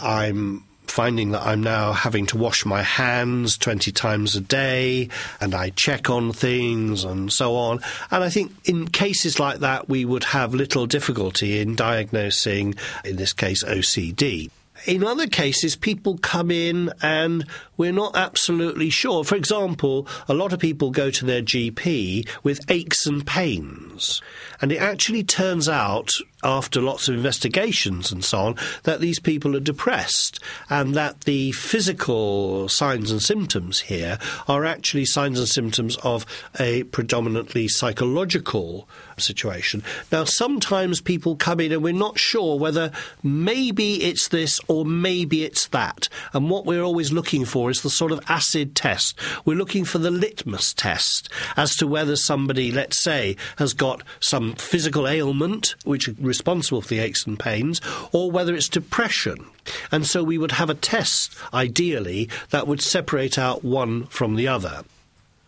I'm 0.00 0.64
finding 0.88 1.30
that 1.30 1.42
I'm 1.42 1.62
now 1.62 1.92
having 1.92 2.26
to 2.26 2.36
wash 2.36 2.64
my 2.64 2.82
hands 2.82 3.56
20 3.58 3.92
times 3.92 4.36
a 4.36 4.40
day 4.40 5.08
and 5.40 5.54
I 5.54 5.70
check 5.70 6.10
on 6.10 6.32
things 6.32 7.04
and 7.04 7.32
so 7.32 7.56
on. 7.56 7.80
And 8.10 8.24
I 8.24 8.30
think 8.30 8.52
in 8.64 8.88
cases 8.88 9.38
like 9.38 9.60
that, 9.60 9.88
we 9.88 10.04
would 10.04 10.24
have 10.24 10.54
little 10.54 10.86
difficulty 10.86 11.60
in 11.60 11.76
diagnosing, 11.76 12.74
in 13.04 13.16
this 13.16 13.32
case, 13.32 13.62
OCD. 13.64 14.50
In 14.86 15.02
other 15.02 15.26
cases, 15.26 15.76
people 15.76 16.18
come 16.18 16.50
in 16.50 16.92
and 17.00 17.46
we're 17.76 17.92
not 17.92 18.16
absolutely 18.16 18.90
sure. 18.90 19.24
For 19.24 19.34
example, 19.34 20.06
a 20.28 20.34
lot 20.34 20.52
of 20.52 20.60
people 20.60 20.90
go 20.90 21.10
to 21.10 21.24
their 21.24 21.42
GP 21.42 22.28
with 22.42 22.60
aches 22.70 23.06
and 23.06 23.26
pains. 23.26 24.20
And 24.60 24.70
it 24.70 24.80
actually 24.80 25.24
turns 25.24 25.68
out, 25.68 26.12
after 26.44 26.80
lots 26.80 27.08
of 27.08 27.14
investigations 27.14 28.12
and 28.12 28.24
so 28.24 28.38
on, 28.38 28.56
that 28.84 29.00
these 29.00 29.18
people 29.18 29.56
are 29.56 29.60
depressed 29.60 30.38
and 30.68 30.94
that 30.94 31.22
the 31.22 31.52
physical 31.52 32.68
signs 32.68 33.10
and 33.10 33.22
symptoms 33.22 33.80
here 33.80 34.18
are 34.46 34.64
actually 34.64 35.04
signs 35.04 35.38
and 35.38 35.48
symptoms 35.48 35.96
of 35.98 36.26
a 36.60 36.84
predominantly 36.84 37.66
psychological 37.68 38.88
situation. 39.18 39.82
Now, 40.12 40.24
sometimes 40.24 41.00
people 41.00 41.36
come 41.36 41.60
in 41.60 41.72
and 41.72 41.82
we're 41.82 41.92
not 41.92 42.18
sure 42.18 42.58
whether 42.58 42.90
maybe 43.22 44.02
it's 44.02 44.28
this 44.28 44.60
or 44.68 44.84
maybe 44.84 45.44
it's 45.44 45.68
that. 45.68 46.08
And 46.32 46.50
what 46.50 46.66
we're 46.66 46.82
always 46.82 47.12
looking 47.12 47.44
for 47.44 47.70
is 47.70 47.82
the 47.82 47.90
sort 47.90 48.12
of 48.12 48.20
acid 48.28 48.74
test. 48.74 49.18
We're 49.44 49.56
looking 49.56 49.84
for 49.84 49.98
the 49.98 50.10
litmus 50.10 50.74
test 50.74 51.28
as 51.56 51.76
to 51.76 51.86
whether 51.86 52.16
somebody, 52.16 52.72
let's 52.72 53.02
say, 53.02 53.36
has 53.56 53.72
got 53.72 54.02
some 54.20 54.54
physical 54.54 55.08
ailment 55.08 55.74
which 55.84 56.08
responsible 56.34 56.82
for 56.82 56.88
the 56.88 56.98
aches 56.98 57.26
and 57.26 57.38
pains, 57.38 57.80
or 58.12 58.30
whether 58.30 58.54
it's 58.54 58.68
depression. 58.68 59.46
And 59.92 60.04
so 60.04 60.24
we 60.24 60.36
would 60.36 60.52
have 60.52 60.68
a 60.68 60.74
test, 60.74 61.32
ideally, 61.52 62.28
that 62.50 62.66
would 62.66 62.80
separate 62.80 63.38
out 63.38 63.64
one 63.64 64.06
from 64.06 64.34
the 64.34 64.48
other. 64.48 64.82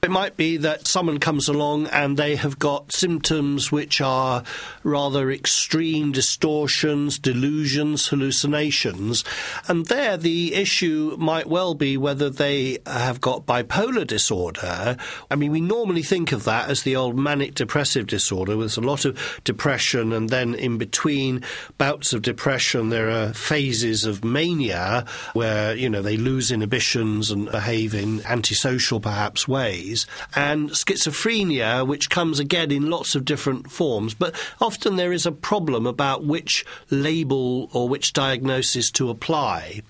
It 0.07 0.13
might 0.13 0.37
be 0.37 0.57
that 0.59 0.87
someone 0.87 1.19
comes 1.19 1.49
along 1.49 1.89
and 1.89 2.17
they 2.17 2.37
have 2.37 2.61
got 2.61 2.93
symptoms 2.93 3.73
which 3.73 4.01
are 4.01 4.45
rather 4.85 5.33
extreme 5.33 6.13
distortions, 6.13 7.19
delusions, 7.19 8.07
hallucinations. 8.07 9.25
And 9.67 9.87
there 9.87 10.17
the 10.17 10.55
issue 10.55 11.17
might 11.19 11.49
well 11.49 11.75
be 11.75 11.97
whether 11.97 12.31
they 12.31 12.79
have 12.87 13.21
got 13.21 13.47
bipolar 13.47 14.07
disorder. 14.07 14.97
I 15.29 15.35
mean, 15.35 15.51
we 15.51 15.61
normally 15.61 16.05
think 16.05 16.31
of 16.31 16.45
that 16.45 16.71
as 16.71 16.85
the 16.85 16.95
old 16.95 17.19
manic 17.19 17.57
depressive 17.57 18.07
disorder 18.07 18.57
with 18.57 18.79
a 18.79 18.83
lot 18.83 19.05
of 19.05 19.41
depression 19.43 20.13
and 20.13 20.31
then 20.31 20.55
in 20.55 20.79
between 20.79 21.43
bouts 21.79 22.13
of 22.13 22.23
depression 22.23 22.91
there 22.91 23.11
are 23.11 23.33
phases 23.33 24.05
of 24.05 24.25
mania 24.25 25.05
where, 25.33 25.75
you 25.75 25.91
know, 25.91 26.01
they 26.01 26.17
lose 26.17 26.53
inhibitions 26.53 27.33
and 27.33 27.51
behave 27.51 27.93
in 27.93 28.25
antisocial 28.27 29.01
perhaps 29.01 29.49
ways 29.49 29.96
and 30.35 30.71
schizophrenia, 30.71 31.87
which 31.87 32.11
comes 32.11 32.39
again 32.39 32.71
in 32.71 32.91
lots 32.91 33.15
of 33.15 33.25
different 33.25 33.71
forms. 33.71 34.13
But 34.13 34.35
often 34.61 34.97
there 34.97 35.13
is 35.13 35.25
a 35.25 35.33
problem 35.33 35.87
about 35.87 36.25
which 36.25 36.65
label 36.91 37.71
or 37.73 37.89
which 37.89 38.13
diagnosis 38.13 38.91
to 38.93 39.09
apply. 39.09 39.83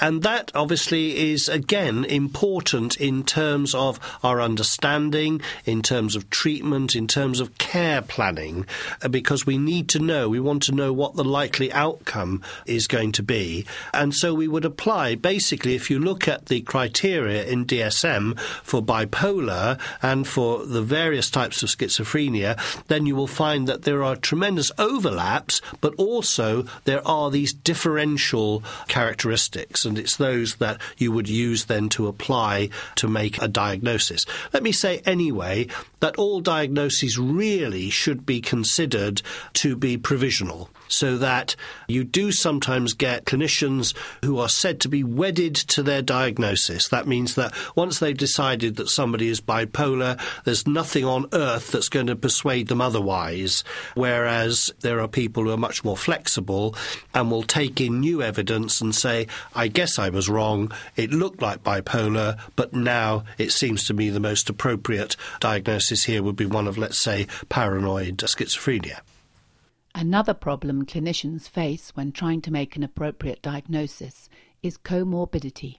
And 0.00 0.22
that 0.22 0.50
obviously 0.54 1.32
is 1.32 1.48
again 1.48 2.04
important 2.04 2.96
in 2.96 3.22
terms 3.24 3.74
of 3.74 4.00
our 4.22 4.40
understanding, 4.40 5.40
in 5.64 5.82
terms 5.82 6.16
of 6.16 6.30
treatment, 6.30 6.96
in 6.96 7.06
terms 7.06 7.40
of 7.40 7.56
care 7.58 8.02
planning, 8.02 8.66
uh, 9.02 9.08
because 9.08 9.46
we 9.46 9.58
need 9.58 9.88
to 9.90 9.98
know, 9.98 10.28
we 10.28 10.40
want 10.40 10.62
to 10.64 10.72
know 10.72 10.92
what 10.92 11.14
the 11.14 11.24
likely 11.24 11.72
outcome 11.72 12.42
is 12.66 12.86
going 12.86 13.12
to 13.12 13.22
be. 13.22 13.66
And 13.92 14.14
so 14.14 14.34
we 14.34 14.48
would 14.48 14.64
apply, 14.64 15.14
basically, 15.16 15.74
if 15.74 15.90
you 15.90 15.98
look 15.98 16.26
at 16.26 16.46
the 16.46 16.60
criteria 16.62 17.44
in 17.44 17.66
DSM 17.66 18.38
for 18.62 18.82
bipolar, 18.82 19.41
bipolar 19.42 19.78
and 20.02 20.26
for 20.26 20.64
the 20.66 20.82
various 20.82 21.30
types 21.30 21.62
of 21.62 21.68
schizophrenia, 21.68 22.58
then 22.86 23.06
you 23.06 23.14
will 23.14 23.26
find 23.26 23.66
that 23.68 23.82
there 23.82 24.02
are 24.02 24.16
tremendous 24.16 24.70
overlaps, 24.78 25.60
but 25.80 25.94
also 25.96 26.64
there 26.84 27.06
are 27.06 27.30
these 27.30 27.52
differential 27.52 28.62
characteristics, 28.88 29.84
and 29.84 29.98
it's 29.98 30.16
those 30.16 30.56
that 30.56 30.80
you 30.96 31.12
would 31.12 31.28
use 31.28 31.66
then 31.66 31.88
to 31.90 32.06
apply 32.06 32.68
to 32.96 33.08
make 33.08 33.40
a 33.40 33.48
diagnosis. 33.48 34.26
Let 34.52 34.62
me 34.62 34.72
say 34.72 35.02
anyway 35.04 35.68
that 36.00 36.16
all 36.16 36.40
diagnoses 36.40 37.18
really 37.18 37.90
should 37.90 38.26
be 38.26 38.40
considered 38.40 39.22
to 39.54 39.76
be 39.76 39.96
provisional 39.96 40.68
so 40.92 41.16
that 41.18 41.56
you 41.88 42.04
do 42.04 42.32
sometimes 42.32 42.92
get 42.92 43.24
clinicians 43.24 43.94
who 44.24 44.38
are 44.38 44.48
said 44.48 44.80
to 44.80 44.88
be 44.88 45.02
wedded 45.02 45.54
to 45.54 45.82
their 45.82 46.02
diagnosis. 46.02 46.88
That 46.88 47.06
means 47.06 47.34
that 47.34 47.52
once 47.76 47.98
they've 47.98 48.16
decided 48.16 48.76
that 48.76 48.88
somebody 48.88 49.28
is 49.28 49.40
bipolar, 49.40 50.20
there's 50.44 50.66
nothing 50.66 51.04
on 51.04 51.26
earth 51.32 51.72
that's 51.72 51.88
going 51.88 52.06
to 52.08 52.16
persuade 52.16 52.68
them 52.68 52.80
otherwise. 52.80 53.64
Whereas 53.94 54.72
there 54.80 55.00
are 55.00 55.08
people 55.08 55.44
who 55.44 55.50
are 55.50 55.56
much 55.56 55.84
more 55.84 55.96
flexible 55.96 56.74
and 57.14 57.30
will 57.30 57.42
take 57.42 57.80
in 57.80 58.00
new 58.00 58.22
evidence 58.22 58.80
and 58.80 58.94
say, 58.94 59.26
I 59.54 59.68
guess 59.68 59.98
I 59.98 60.10
was 60.10 60.28
wrong. 60.28 60.72
It 60.96 61.12
looked 61.12 61.42
like 61.42 61.62
bipolar, 61.62 62.38
but 62.56 62.72
now 62.72 63.24
it 63.38 63.52
seems 63.52 63.84
to 63.86 63.94
me 63.94 64.10
the 64.10 64.20
most 64.20 64.48
appropriate 64.48 65.16
diagnosis 65.40 66.04
here 66.04 66.22
would 66.22 66.36
be 66.36 66.46
one 66.46 66.68
of, 66.68 66.78
let's 66.78 67.02
say, 67.02 67.26
paranoid 67.48 68.18
schizophrenia. 68.18 69.00
Another 69.94 70.34
problem 70.34 70.86
clinicians 70.86 71.48
face 71.48 71.90
when 71.94 72.12
trying 72.12 72.40
to 72.42 72.50
make 72.50 72.76
an 72.76 72.82
appropriate 72.82 73.42
diagnosis 73.42 74.28
is 74.62 74.78
comorbidity. 74.78 75.78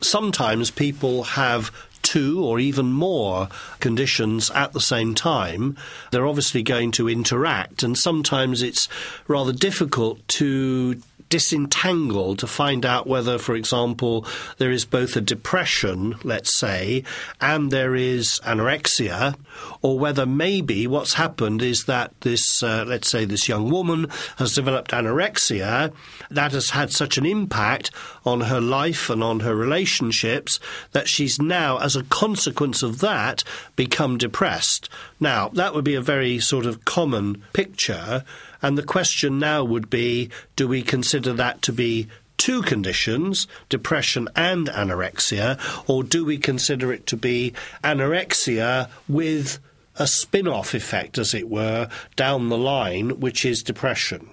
Sometimes 0.00 0.70
people 0.70 1.24
have 1.24 1.70
two 2.02 2.44
or 2.44 2.60
even 2.60 2.92
more 2.92 3.48
conditions 3.80 4.50
at 4.50 4.72
the 4.72 4.80
same 4.80 5.14
time. 5.14 5.76
They're 6.10 6.26
obviously 6.26 6.62
going 6.62 6.92
to 6.92 7.08
interact, 7.08 7.82
and 7.82 7.98
sometimes 7.98 8.62
it's 8.62 8.88
rather 9.26 9.52
difficult 9.52 10.26
to 10.28 11.00
disentangle 11.34 12.36
to 12.36 12.46
find 12.46 12.86
out 12.86 13.08
whether, 13.08 13.38
for 13.38 13.56
example, 13.56 14.24
there 14.58 14.70
is 14.70 14.84
both 14.84 15.16
a 15.16 15.20
depression, 15.20 16.14
let's 16.22 16.56
say, 16.56 17.02
and 17.40 17.72
there 17.72 17.96
is 17.96 18.40
anorexia, 18.44 19.34
or 19.82 19.98
whether 19.98 20.26
maybe 20.26 20.86
what's 20.86 21.14
happened 21.14 21.60
is 21.60 21.86
that 21.86 22.12
this, 22.20 22.62
uh, 22.62 22.84
let's 22.86 23.08
say, 23.08 23.24
this 23.24 23.48
young 23.48 23.68
woman 23.68 24.06
has 24.36 24.54
developed 24.54 24.92
anorexia 24.92 25.92
that 26.30 26.52
has 26.52 26.70
had 26.70 26.92
such 26.92 27.18
an 27.18 27.26
impact 27.26 27.90
on 28.24 28.42
her 28.42 28.60
life 28.60 29.10
and 29.10 29.20
on 29.20 29.40
her 29.40 29.56
relationships 29.56 30.60
that 30.92 31.08
she's 31.08 31.40
now, 31.40 31.78
as 31.78 31.96
a 31.96 32.04
consequence 32.04 32.80
of 32.80 33.00
that, 33.00 33.42
become 33.74 34.18
depressed. 34.18 34.88
Now, 35.18 35.48
that 35.48 35.74
would 35.74 35.84
be 35.84 35.96
a 35.96 36.00
very 36.00 36.38
sort 36.38 36.64
of 36.64 36.84
common 36.84 37.42
picture. 37.52 38.22
And 38.64 38.78
the 38.78 38.82
question 38.82 39.38
now 39.38 39.62
would 39.62 39.90
be 39.90 40.30
do 40.56 40.66
we 40.66 40.80
consider 40.80 41.34
that 41.34 41.60
to 41.62 41.70
be 41.70 42.08
two 42.38 42.62
conditions, 42.62 43.46
depression 43.68 44.26
and 44.34 44.68
anorexia, 44.68 45.60
or 45.86 46.02
do 46.02 46.24
we 46.24 46.38
consider 46.38 46.90
it 46.90 47.06
to 47.08 47.16
be 47.18 47.52
anorexia 47.84 48.88
with 49.06 49.58
a 49.96 50.06
spin 50.06 50.48
off 50.48 50.72
effect, 50.72 51.18
as 51.18 51.34
it 51.34 51.50
were, 51.50 51.90
down 52.16 52.48
the 52.48 52.56
line, 52.56 53.20
which 53.20 53.44
is 53.44 53.62
depression? 53.62 54.30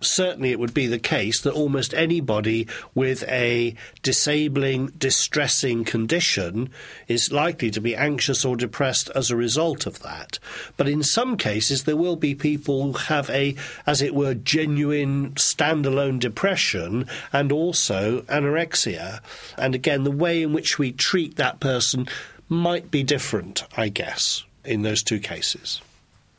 Certainly, 0.00 0.50
it 0.50 0.58
would 0.58 0.74
be 0.74 0.86
the 0.86 0.98
case 0.98 1.40
that 1.42 1.54
almost 1.54 1.94
anybody 1.94 2.66
with 2.94 3.24
a 3.28 3.74
disabling, 4.02 4.88
distressing 4.98 5.84
condition 5.84 6.70
is 7.08 7.32
likely 7.32 7.70
to 7.70 7.80
be 7.80 7.96
anxious 7.96 8.44
or 8.44 8.56
depressed 8.56 9.10
as 9.14 9.30
a 9.30 9.36
result 9.36 9.86
of 9.86 10.00
that. 10.00 10.38
But 10.76 10.88
in 10.88 11.02
some 11.02 11.36
cases, 11.36 11.84
there 11.84 11.96
will 11.96 12.16
be 12.16 12.34
people 12.34 12.82
who 12.82 12.98
have 12.98 13.30
a, 13.30 13.54
as 13.86 14.02
it 14.02 14.14
were, 14.14 14.34
genuine 14.34 15.32
standalone 15.32 16.18
depression 16.18 17.06
and 17.32 17.52
also 17.52 18.22
anorexia. 18.22 19.20
And 19.56 19.74
again, 19.74 20.04
the 20.04 20.10
way 20.10 20.42
in 20.42 20.52
which 20.52 20.78
we 20.78 20.92
treat 20.92 21.36
that 21.36 21.60
person 21.60 22.06
might 22.48 22.90
be 22.90 23.02
different, 23.02 23.64
I 23.76 23.88
guess, 23.88 24.44
in 24.64 24.82
those 24.82 25.02
two 25.02 25.18
cases. 25.18 25.80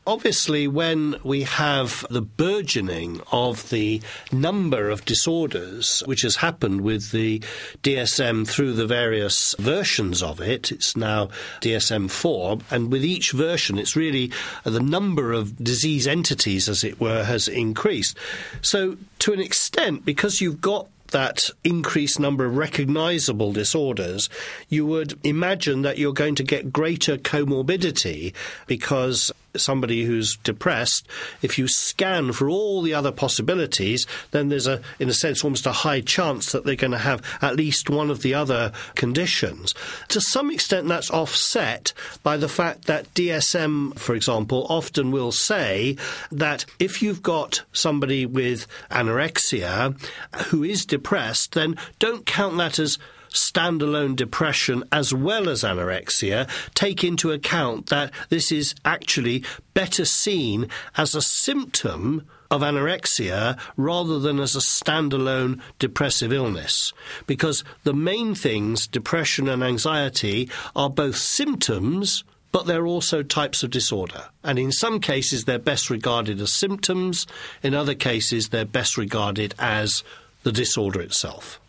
Obviously, 0.07 0.67
when 0.67 1.15
we 1.23 1.41
have 1.43 2.05
the 2.11 2.21
burgeoning 2.21 3.21
of 3.31 3.71
the 3.71 4.01
number 4.31 4.89
of 4.91 5.03
disorders, 5.03 6.03
which 6.05 6.21
has 6.21 6.35
happened 6.35 6.81
with 6.81 7.11
the 7.11 7.39
DSM 7.81 8.47
through 8.47 8.73
the 8.73 8.85
various 8.85 9.55
versions 9.57 10.21
of 10.21 10.39
it, 10.39 10.71
it's 10.71 10.95
now 10.95 11.29
DSM 11.59 12.11
4, 12.11 12.59
and 12.69 12.91
with 12.91 13.03
each 13.03 13.31
version, 13.31 13.79
it's 13.79 13.95
really 13.95 14.31
the 14.63 14.79
number 14.79 15.33
of 15.33 15.57
disease 15.63 16.05
entities, 16.05 16.69
as 16.69 16.83
it 16.83 16.99
were, 16.99 17.23
has 17.23 17.47
increased. 17.47 18.15
So, 18.61 18.97
to 19.19 19.33
an 19.33 19.39
extent, 19.39 20.05
because 20.05 20.39
you've 20.39 20.61
got 20.61 20.87
that 21.07 21.49
increased 21.63 22.19
number 22.19 22.45
of 22.45 22.57
recognizable 22.57 23.53
disorders, 23.53 24.29
you 24.69 24.85
would 24.85 25.17
imagine 25.23 25.81
that 25.81 25.97
you're 25.97 26.13
going 26.13 26.35
to 26.35 26.43
get 26.43 26.73
greater 26.73 27.17
comorbidity 27.17 28.33
because 28.67 29.31
somebody 29.61 30.03
who's 30.03 30.37
depressed, 30.37 31.07
if 31.41 31.57
you 31.57 31.67
scan 31.67 32.31
for 32.31 32.49
all 32.49 32.81
the 32.81 32.93
other 32.93 33.11
possibilities, 33.11 34.05
then 34.31 34.49
there's 34.49 34.67
a, 34.67 34.81
in 34.99 35.09
a 35.09 35.13
sense, 35.13 35.43
almost 35.43 35.65
a 35.65 35.71
high 35.71 36.01
chance 36.01 36.51
that 36.51 36.65
they're 36.65 36.75
going 36.75 36.91
to 36.91 36.97
have 36.97 37.21
at 37.41 37.55
least 37.55 37.89
one 37.89 38.09
of 38.09 38.21
the 38.21 38.33
other 38.33 38.71
conditions. 38.95 39.73
To 40.09 40.21
some 40.21 40.51
extent, 40.51 40.87
that's 40.87 41.11
offset 41.11 41.93
by 42.23 42.37
the 42.37 42.49
fact 42.49 42.85
that 42.85 43.13
DSM, 43.13 43.97
for 43.97 44.15
example, 44.15 44.65
often 44.69 45.11
will 45.11 45.31
say 45.31 45.97
that 46.31 46.65
if 46.79 47.01
you've 47.01 47.23
got 47.23 47.63
somebody 47.71 48.25
with 48.25 48.67
anorexia 48.91 49.99
who 50.47 50.63
is 50.63 50.85
depressed, 50.85 51.53
then 51.53 51.75
don't 51.99 52.25
count 52.25 52.57
that 52.57 52.79
as 52.79 52.97
standalone 53.35 54.15
depression 54.15 54.83
as 54.91 55.13
well 55.13 55.49
as 55.49 55.63
anorexia, 55.63 56.49
take 56.73 57.03
into 57.03 57.31
account 57.31 57.87
that 57.87 58.11
this 58.29 58.51
is 58.51 58.73
actually 58.83 59.43
better 59.73 60.05
seen 60.05 60.67
as 60.97 61.13
a 61.13 61.21
symptom 61.21 62.25
of 62.49 62.61
anorexia 62.61 63.59
rather 63.75 64.19
than 64.19 64.39
as 64.39 64.55
a 64.55 64.59
standalone 64.59 65.59
depressive 65.79 66.31
illness. 66.31 66.93
Because 67.27 67.63
the 67.83 67.93
main 67.93 68.35
things, 68.35 68.87
depression 68.87 69.49
and 69.49 69.63
anxiety, 69.63 70.49
are 70.75 70.89
both 70.89 71.17
symptoms 71.17 72.23
but 72.51 72.67
they're 72.67 72.87
also 72.87 73.21
types 73.21 73.63
of 73.63 73.69
disorder. 73.69 74.29
And 74.41 74.57
in 74.57 74.71
some 74.71 75.01
cases, 75.01 75.43
they're 75.43 75.59
best 75.59 75.89
regarded 75.89 76.39
as 76.39 76.53
symptoms, 76.53 77.27
in 77.61 77.73
other 77.73 77.95
cases, 77.95 78.47
they're 78.47 78.63
best 78.63 78.95
regarded 78.95 79.53
as 79.59 80.05
the 80.43 80.53
disorder 80.53 81.01
itself. 81.01 81.59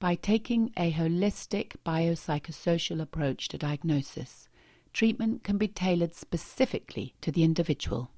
By 0.00 0.14
taking 0.14 0.72
a 0.76 0.92
holistic 0.92 1.72
biopsychosocial 1.84 3.00
approach 3.00 3.48
to 3.48 3.58
diagnosis, 3.58 4.48
treatment 4.92 5.42
can 5.42 5.58
be 5.58 5.66
tailored 5.66 6.14
specifically 6.14 7.14
to 7.20 7.32
the 7.32 7.42
individual. 7.42 8.12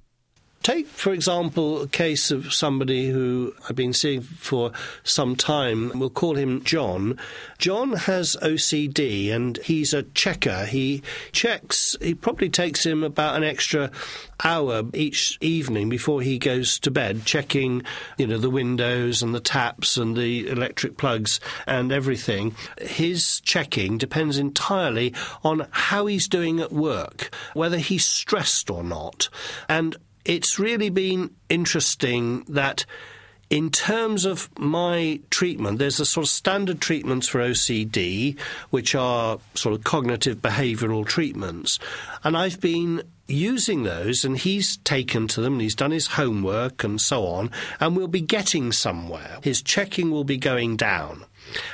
Take, 0.62 0.88
for 0.88 1.14
example, 1.14 1.80
a 1.80 1.88
case 1.88 2.30
of 2.30 2.52
somebody 2.52 3.08
who 3.08 3.54
I've 3.66 3.76
been 3.76 3.94
seeing 3.94 4.20
for 4.20 4.72
some 5.04 5.34
time. 5.34 5.90
We'll 5.94 6.10
call 6.10 6.34
him 6.34 6.62
John. 6.64 7.18
John 7.56 7.92
has 7.92 8.36
OCD 8.42 9.32
and 9.32 9.56
he's 9.64 9.94
a 9.94 10.02
checker. 10.02 10.66
He 10.66 11.02
checks, 11.32 11.96
he 12.02 12.12
probably 12.12 12.50
takes 12.50 12.84
him 12.84 13.02
about 13.02 13.36
an 13.36 13.42
extra 13.42 13.90
hour 14.44 14.82
each 14.92 15.38
evening 15.40 15.88
before 15.88 16.20
he 16.20 16.38
goes 16.38 16.78
to 16.80 16.90
bed, 16.90 17.24
checking, 17.24 17.82
you 18.18 18.26
know, 18.26 18.36
the 18.36 18.50
windows 18.50 19.22
and 19.22 19.34
the 19.34 19.40
taps 19.40 19.96
and 19.96 20.14
the 20.14 20.46
electric 20.46 20.98
plugs 20.98 21.40
and 21.66 21.90
everything. 21.90 22.54
His 22.82 23.40
checking 23.40 23.96
depends 23.96 24.36
entirely 24.36 25.14
on 25.42 25.66
how 25.70 26.04
he's 26.04 26.28
doing 26.28 26.60
at 26.60 26.70
work, 26.70 27.34
whether 27.54 27.78
he's 27.78 28.04
stressed 28.04 28.70
or 28.70 28.84
not. 28.84 29.30
And 29.66 29.96
it's 30.24 30.58
really 30.58 30.90
been 30.90 31.30
interesting 31.48 32.44
that 32.48 32.84
in 33.50 33.68
terms 33.68 34.24
of 34.24 34.48
my 34.58 35.20
treatment, 35.30 35.78
there's 35.80 35.98
a 35.98 36.06
sort 36.06 36.24
of 36.24 36.30
standard 36.30 36.80
treatments 36.80 37.26
for 37.26 37.40
OCD, 37.40 38.38
which 38.70 38.94
are 38.94 39.40
sort 39.54 39.74
of 39.74 39.82
cognitive 39.82 40.40
behavioral 40.40 41.04
treatments. 41.04 41.80
And 42.22 42.36
I've 42.36 42.60
been 42.60 43.02
using 43.26 43.82
those, 43.82 44.24
and 44.24 44.38
he's 44.38 44.76
taken 44.78 45.26
to 45.28 45.40
them, 45.40 45.54
and 45.54 45.62
he's 45.62 45.74
done 45.74 45.90
his 45.90 46.06
homework 46.08 46.84
and 46.84 47.00
so 47.00 47.26
on, 47.26 47.50
and 47.80 47.96
we'll 47.96 48.08
be 48.08 48.20
getting 48.20 48.70
somewhere. 48.70 49.38
His 49.42 49.62
checking 49.62 50.12
will 50.12 50.24
be 50.24 50.36
going 50.36 50.76
down. 50.76 51.24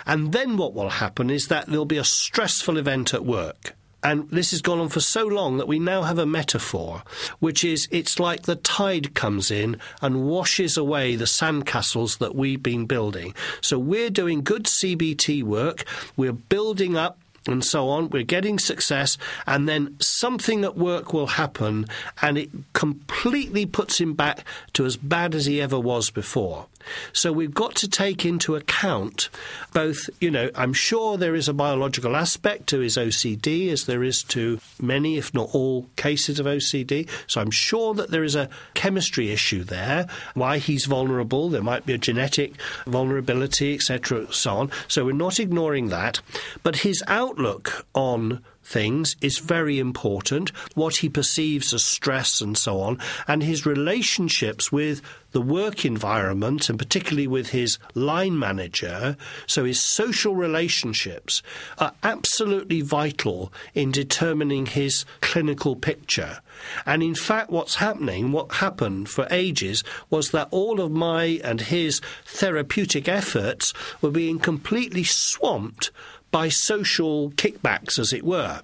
And 0.07 0.33
then 0.33 0.57
what 0.57 0.73
will 0.73 0.89
happen 0.89 1.29
is 1.29 1.49
that 1.49 1.67
there'll 1.67 1.85
be 1.85 1.99
a 1.99 2.05
stressful 2.05 2.79
event 2.79 3.13
at 3.13 3.27
work. 3.27 3.75
And 4.07 4.31
this 4.31 4.53
has 4.53 4.63
gone 4.63 4.79
on 4.79 4.89
for 4.89 5.01
so 5.01 5.27
long 5.27 5.57
that 5.57 5.67
we 5.67 5.81
now 5.81 6.03
have 6.03 6.21
a 6.21 6.27
metaphor, 6.27 7.03
which 7.41 7.65
is 7.65 7.89
it's 7.91 8.21
like 8.21 8.43
the 8.43 8.55
tide 8.55 9.17
comes 9.17 9.51
in 9.51 9.81
and 10.01 10.29
washes 10.29 10.77
away 10.77 11.17
the 11.17 11.25
sandcastles 11.25 12.19
that 12.19 12.37
we've 12.37 12.63
been 12.63 12.87
building. 12.87 13.35
So 13.61 13.81
we're 13.81 14.11
doing 14.11 14.45
good 14.45 14.67
CBT 14.67 15.43
work, 15.43 15.85
we're 16.17 16.33
building 16.33 16.97
up 16.97 17.19
and 17.47 17.65
so 17.65 17.89
on. 17.89 18.11
We're 18.11 18.23
getting 18.23 18.59
success, 18.59 19.19
and 19.47 19.69
then 19.69 19.97
something 20.01 20.65
at 20.65 20.77
work 20.77 21.13
will 21.13 21.27
happen, 21.29 21.87
and 22.23 22.39
it 22.39 22.51
completely 22.73 23.67
puts 23.67 24.01
him 24.01 24.15
back 24.15 24.45
to 24.75 24.85
as 24.85 24.97
bad 24.97 25.35
as 25.35 25.47
he 25.47 25.61
ever 25.61 25.79
was 25.79 26.11
before. 26.11 26.67
So 27.13 27.33
we've 27.33 27.55
got 27.55 27.75
to 27.77 27.89
take 27.89 28.25
into 28.25 28.57
account 28.57 29.29
both, 29.73 30.09
you 30.21 30.31
know, 30.31 30.51
I'm 30.55 30.73
sure 30.73 31.17
there 31.17 31.35
is 31.35 31.49
a 31.49 31.55
biological 31.55 32.17
aspect 32.17 32.69
to 32.69 32.81
his 32.81 32.97
OCD, 32.97 33.71
as 33.71 33.87
there 33.87 34.05
is 34.05 34.23
to 34.25 34.61
many, 34.81 35.17
if 35.17 35.35
not 35.35 35.51
all, 35.53 35.89
cases 35.97 36.39
of 36.39 36.47
OCD. 36.47 37.09
So 37.27 37.41
I'm 37.41 37.51
sure 37.51 37.95
that 37.95 38.11
there 38.11 38.25
is 38.25 38.35
a 38.35 38.49
chemistry 38.75 39.31
issue 39.31 39.65
there, 39.65 40.07
why 40.35 40.59
he's 40.59 40.87
vulnerable. 40.87 41.49
There 41.49 41.63
might 41.63 41.87
be 41.87 41.93
a 41.93 41.99
genetic 41.99 42.55
vulnerability, 42.87 43.75
etc., 43.75 44.33
so 44.33 44.57
on. 44.57 44.71
So 44.89 45.05
we're 45.05 45.13
not 45.13 45.41
ignoring 45.41 45.89
that. 45.89 46.21
But 46.63 46.77
his 46.77 47.03
outlook 47.37 47.87
on 47.95 48.43
things 48.63 49.15
is 49.21 49.39
very 49.39 49.79
important, 49.79 50.51
what 50.75 50.97
he 50.97 51.09
perceives 51.09 51.73
as 51.73 51.85
stress 51.85 52.41
and 52.41 52.59
so 52.59 52.81
on, 52.81 52.99
and 53.29 53.43
his 53.43 53.65
relationships 53.65 54.73
with 54.73 55.01
the 55.31 55.41
work 55.41 55.85
environment 55.85 56.69
and 56.69 56.79
particularly 56.79 57.29
with 57.29 57.51
his 57.51 57.79
line 57.95 58.37
manager, 58.37 59.17
so 59.47 59.65
his 59.65 59.81
social 59.81 60.35
relationships, 60.35 61.43
are 61.79 61.93
absolutely 62.03 62.81
vital 62.81 63.53
in 63.75 63.93
determining 63.93 64.67
his 64.67 65.05
clinical 65.21 65.77
picture. 65.77 66.41
And 66.87 67.03
in 67.03 67.15
fact, 67.15 67.51
what's 67.51 67.77
happening, 67.77 68.33
what 68.33 68.51
happened 68.55 69.09
for 69.09 69.29
ages, 69.31 69.85
was 70.11 70.33
that 70.33 70.49
all 70.51 70.81
of 70.81 70.91
my 70.91 71.41
and 71.45 71.61
his 71.61 72.01
therapeutic 72.25 73.09
efforts 73.09 73.73
were 74.01 74.11
being 74.11 74.41
completely 74.41 75.05
swamped 75.05 75.93
by 76.37 76.51
social 76.51 77.31
kickbacks, 77.31 77.99
as 77.99 78.13
it 78.13 78.23
were. 78.23 78.61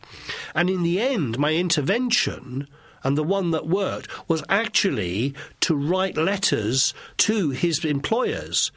And 0.55 0.69
in 0.69 0.83
the 0.83 1.01
end, 1.01 1.39
my 1.39 1.55
intervention 1.55 2.69
and 3.05 3.17
the 3.17 3.23
one 3.23 3.51
that 3.51 3.67
worked 3.67 4.09
was 4.29 4.43
actually 4.49 5.35
to 5.61 5.75
write 5.75 6.17
letters 6.17 6.95
to 7.19 7.51
his 7.51 7.85
employers 7.85 8.71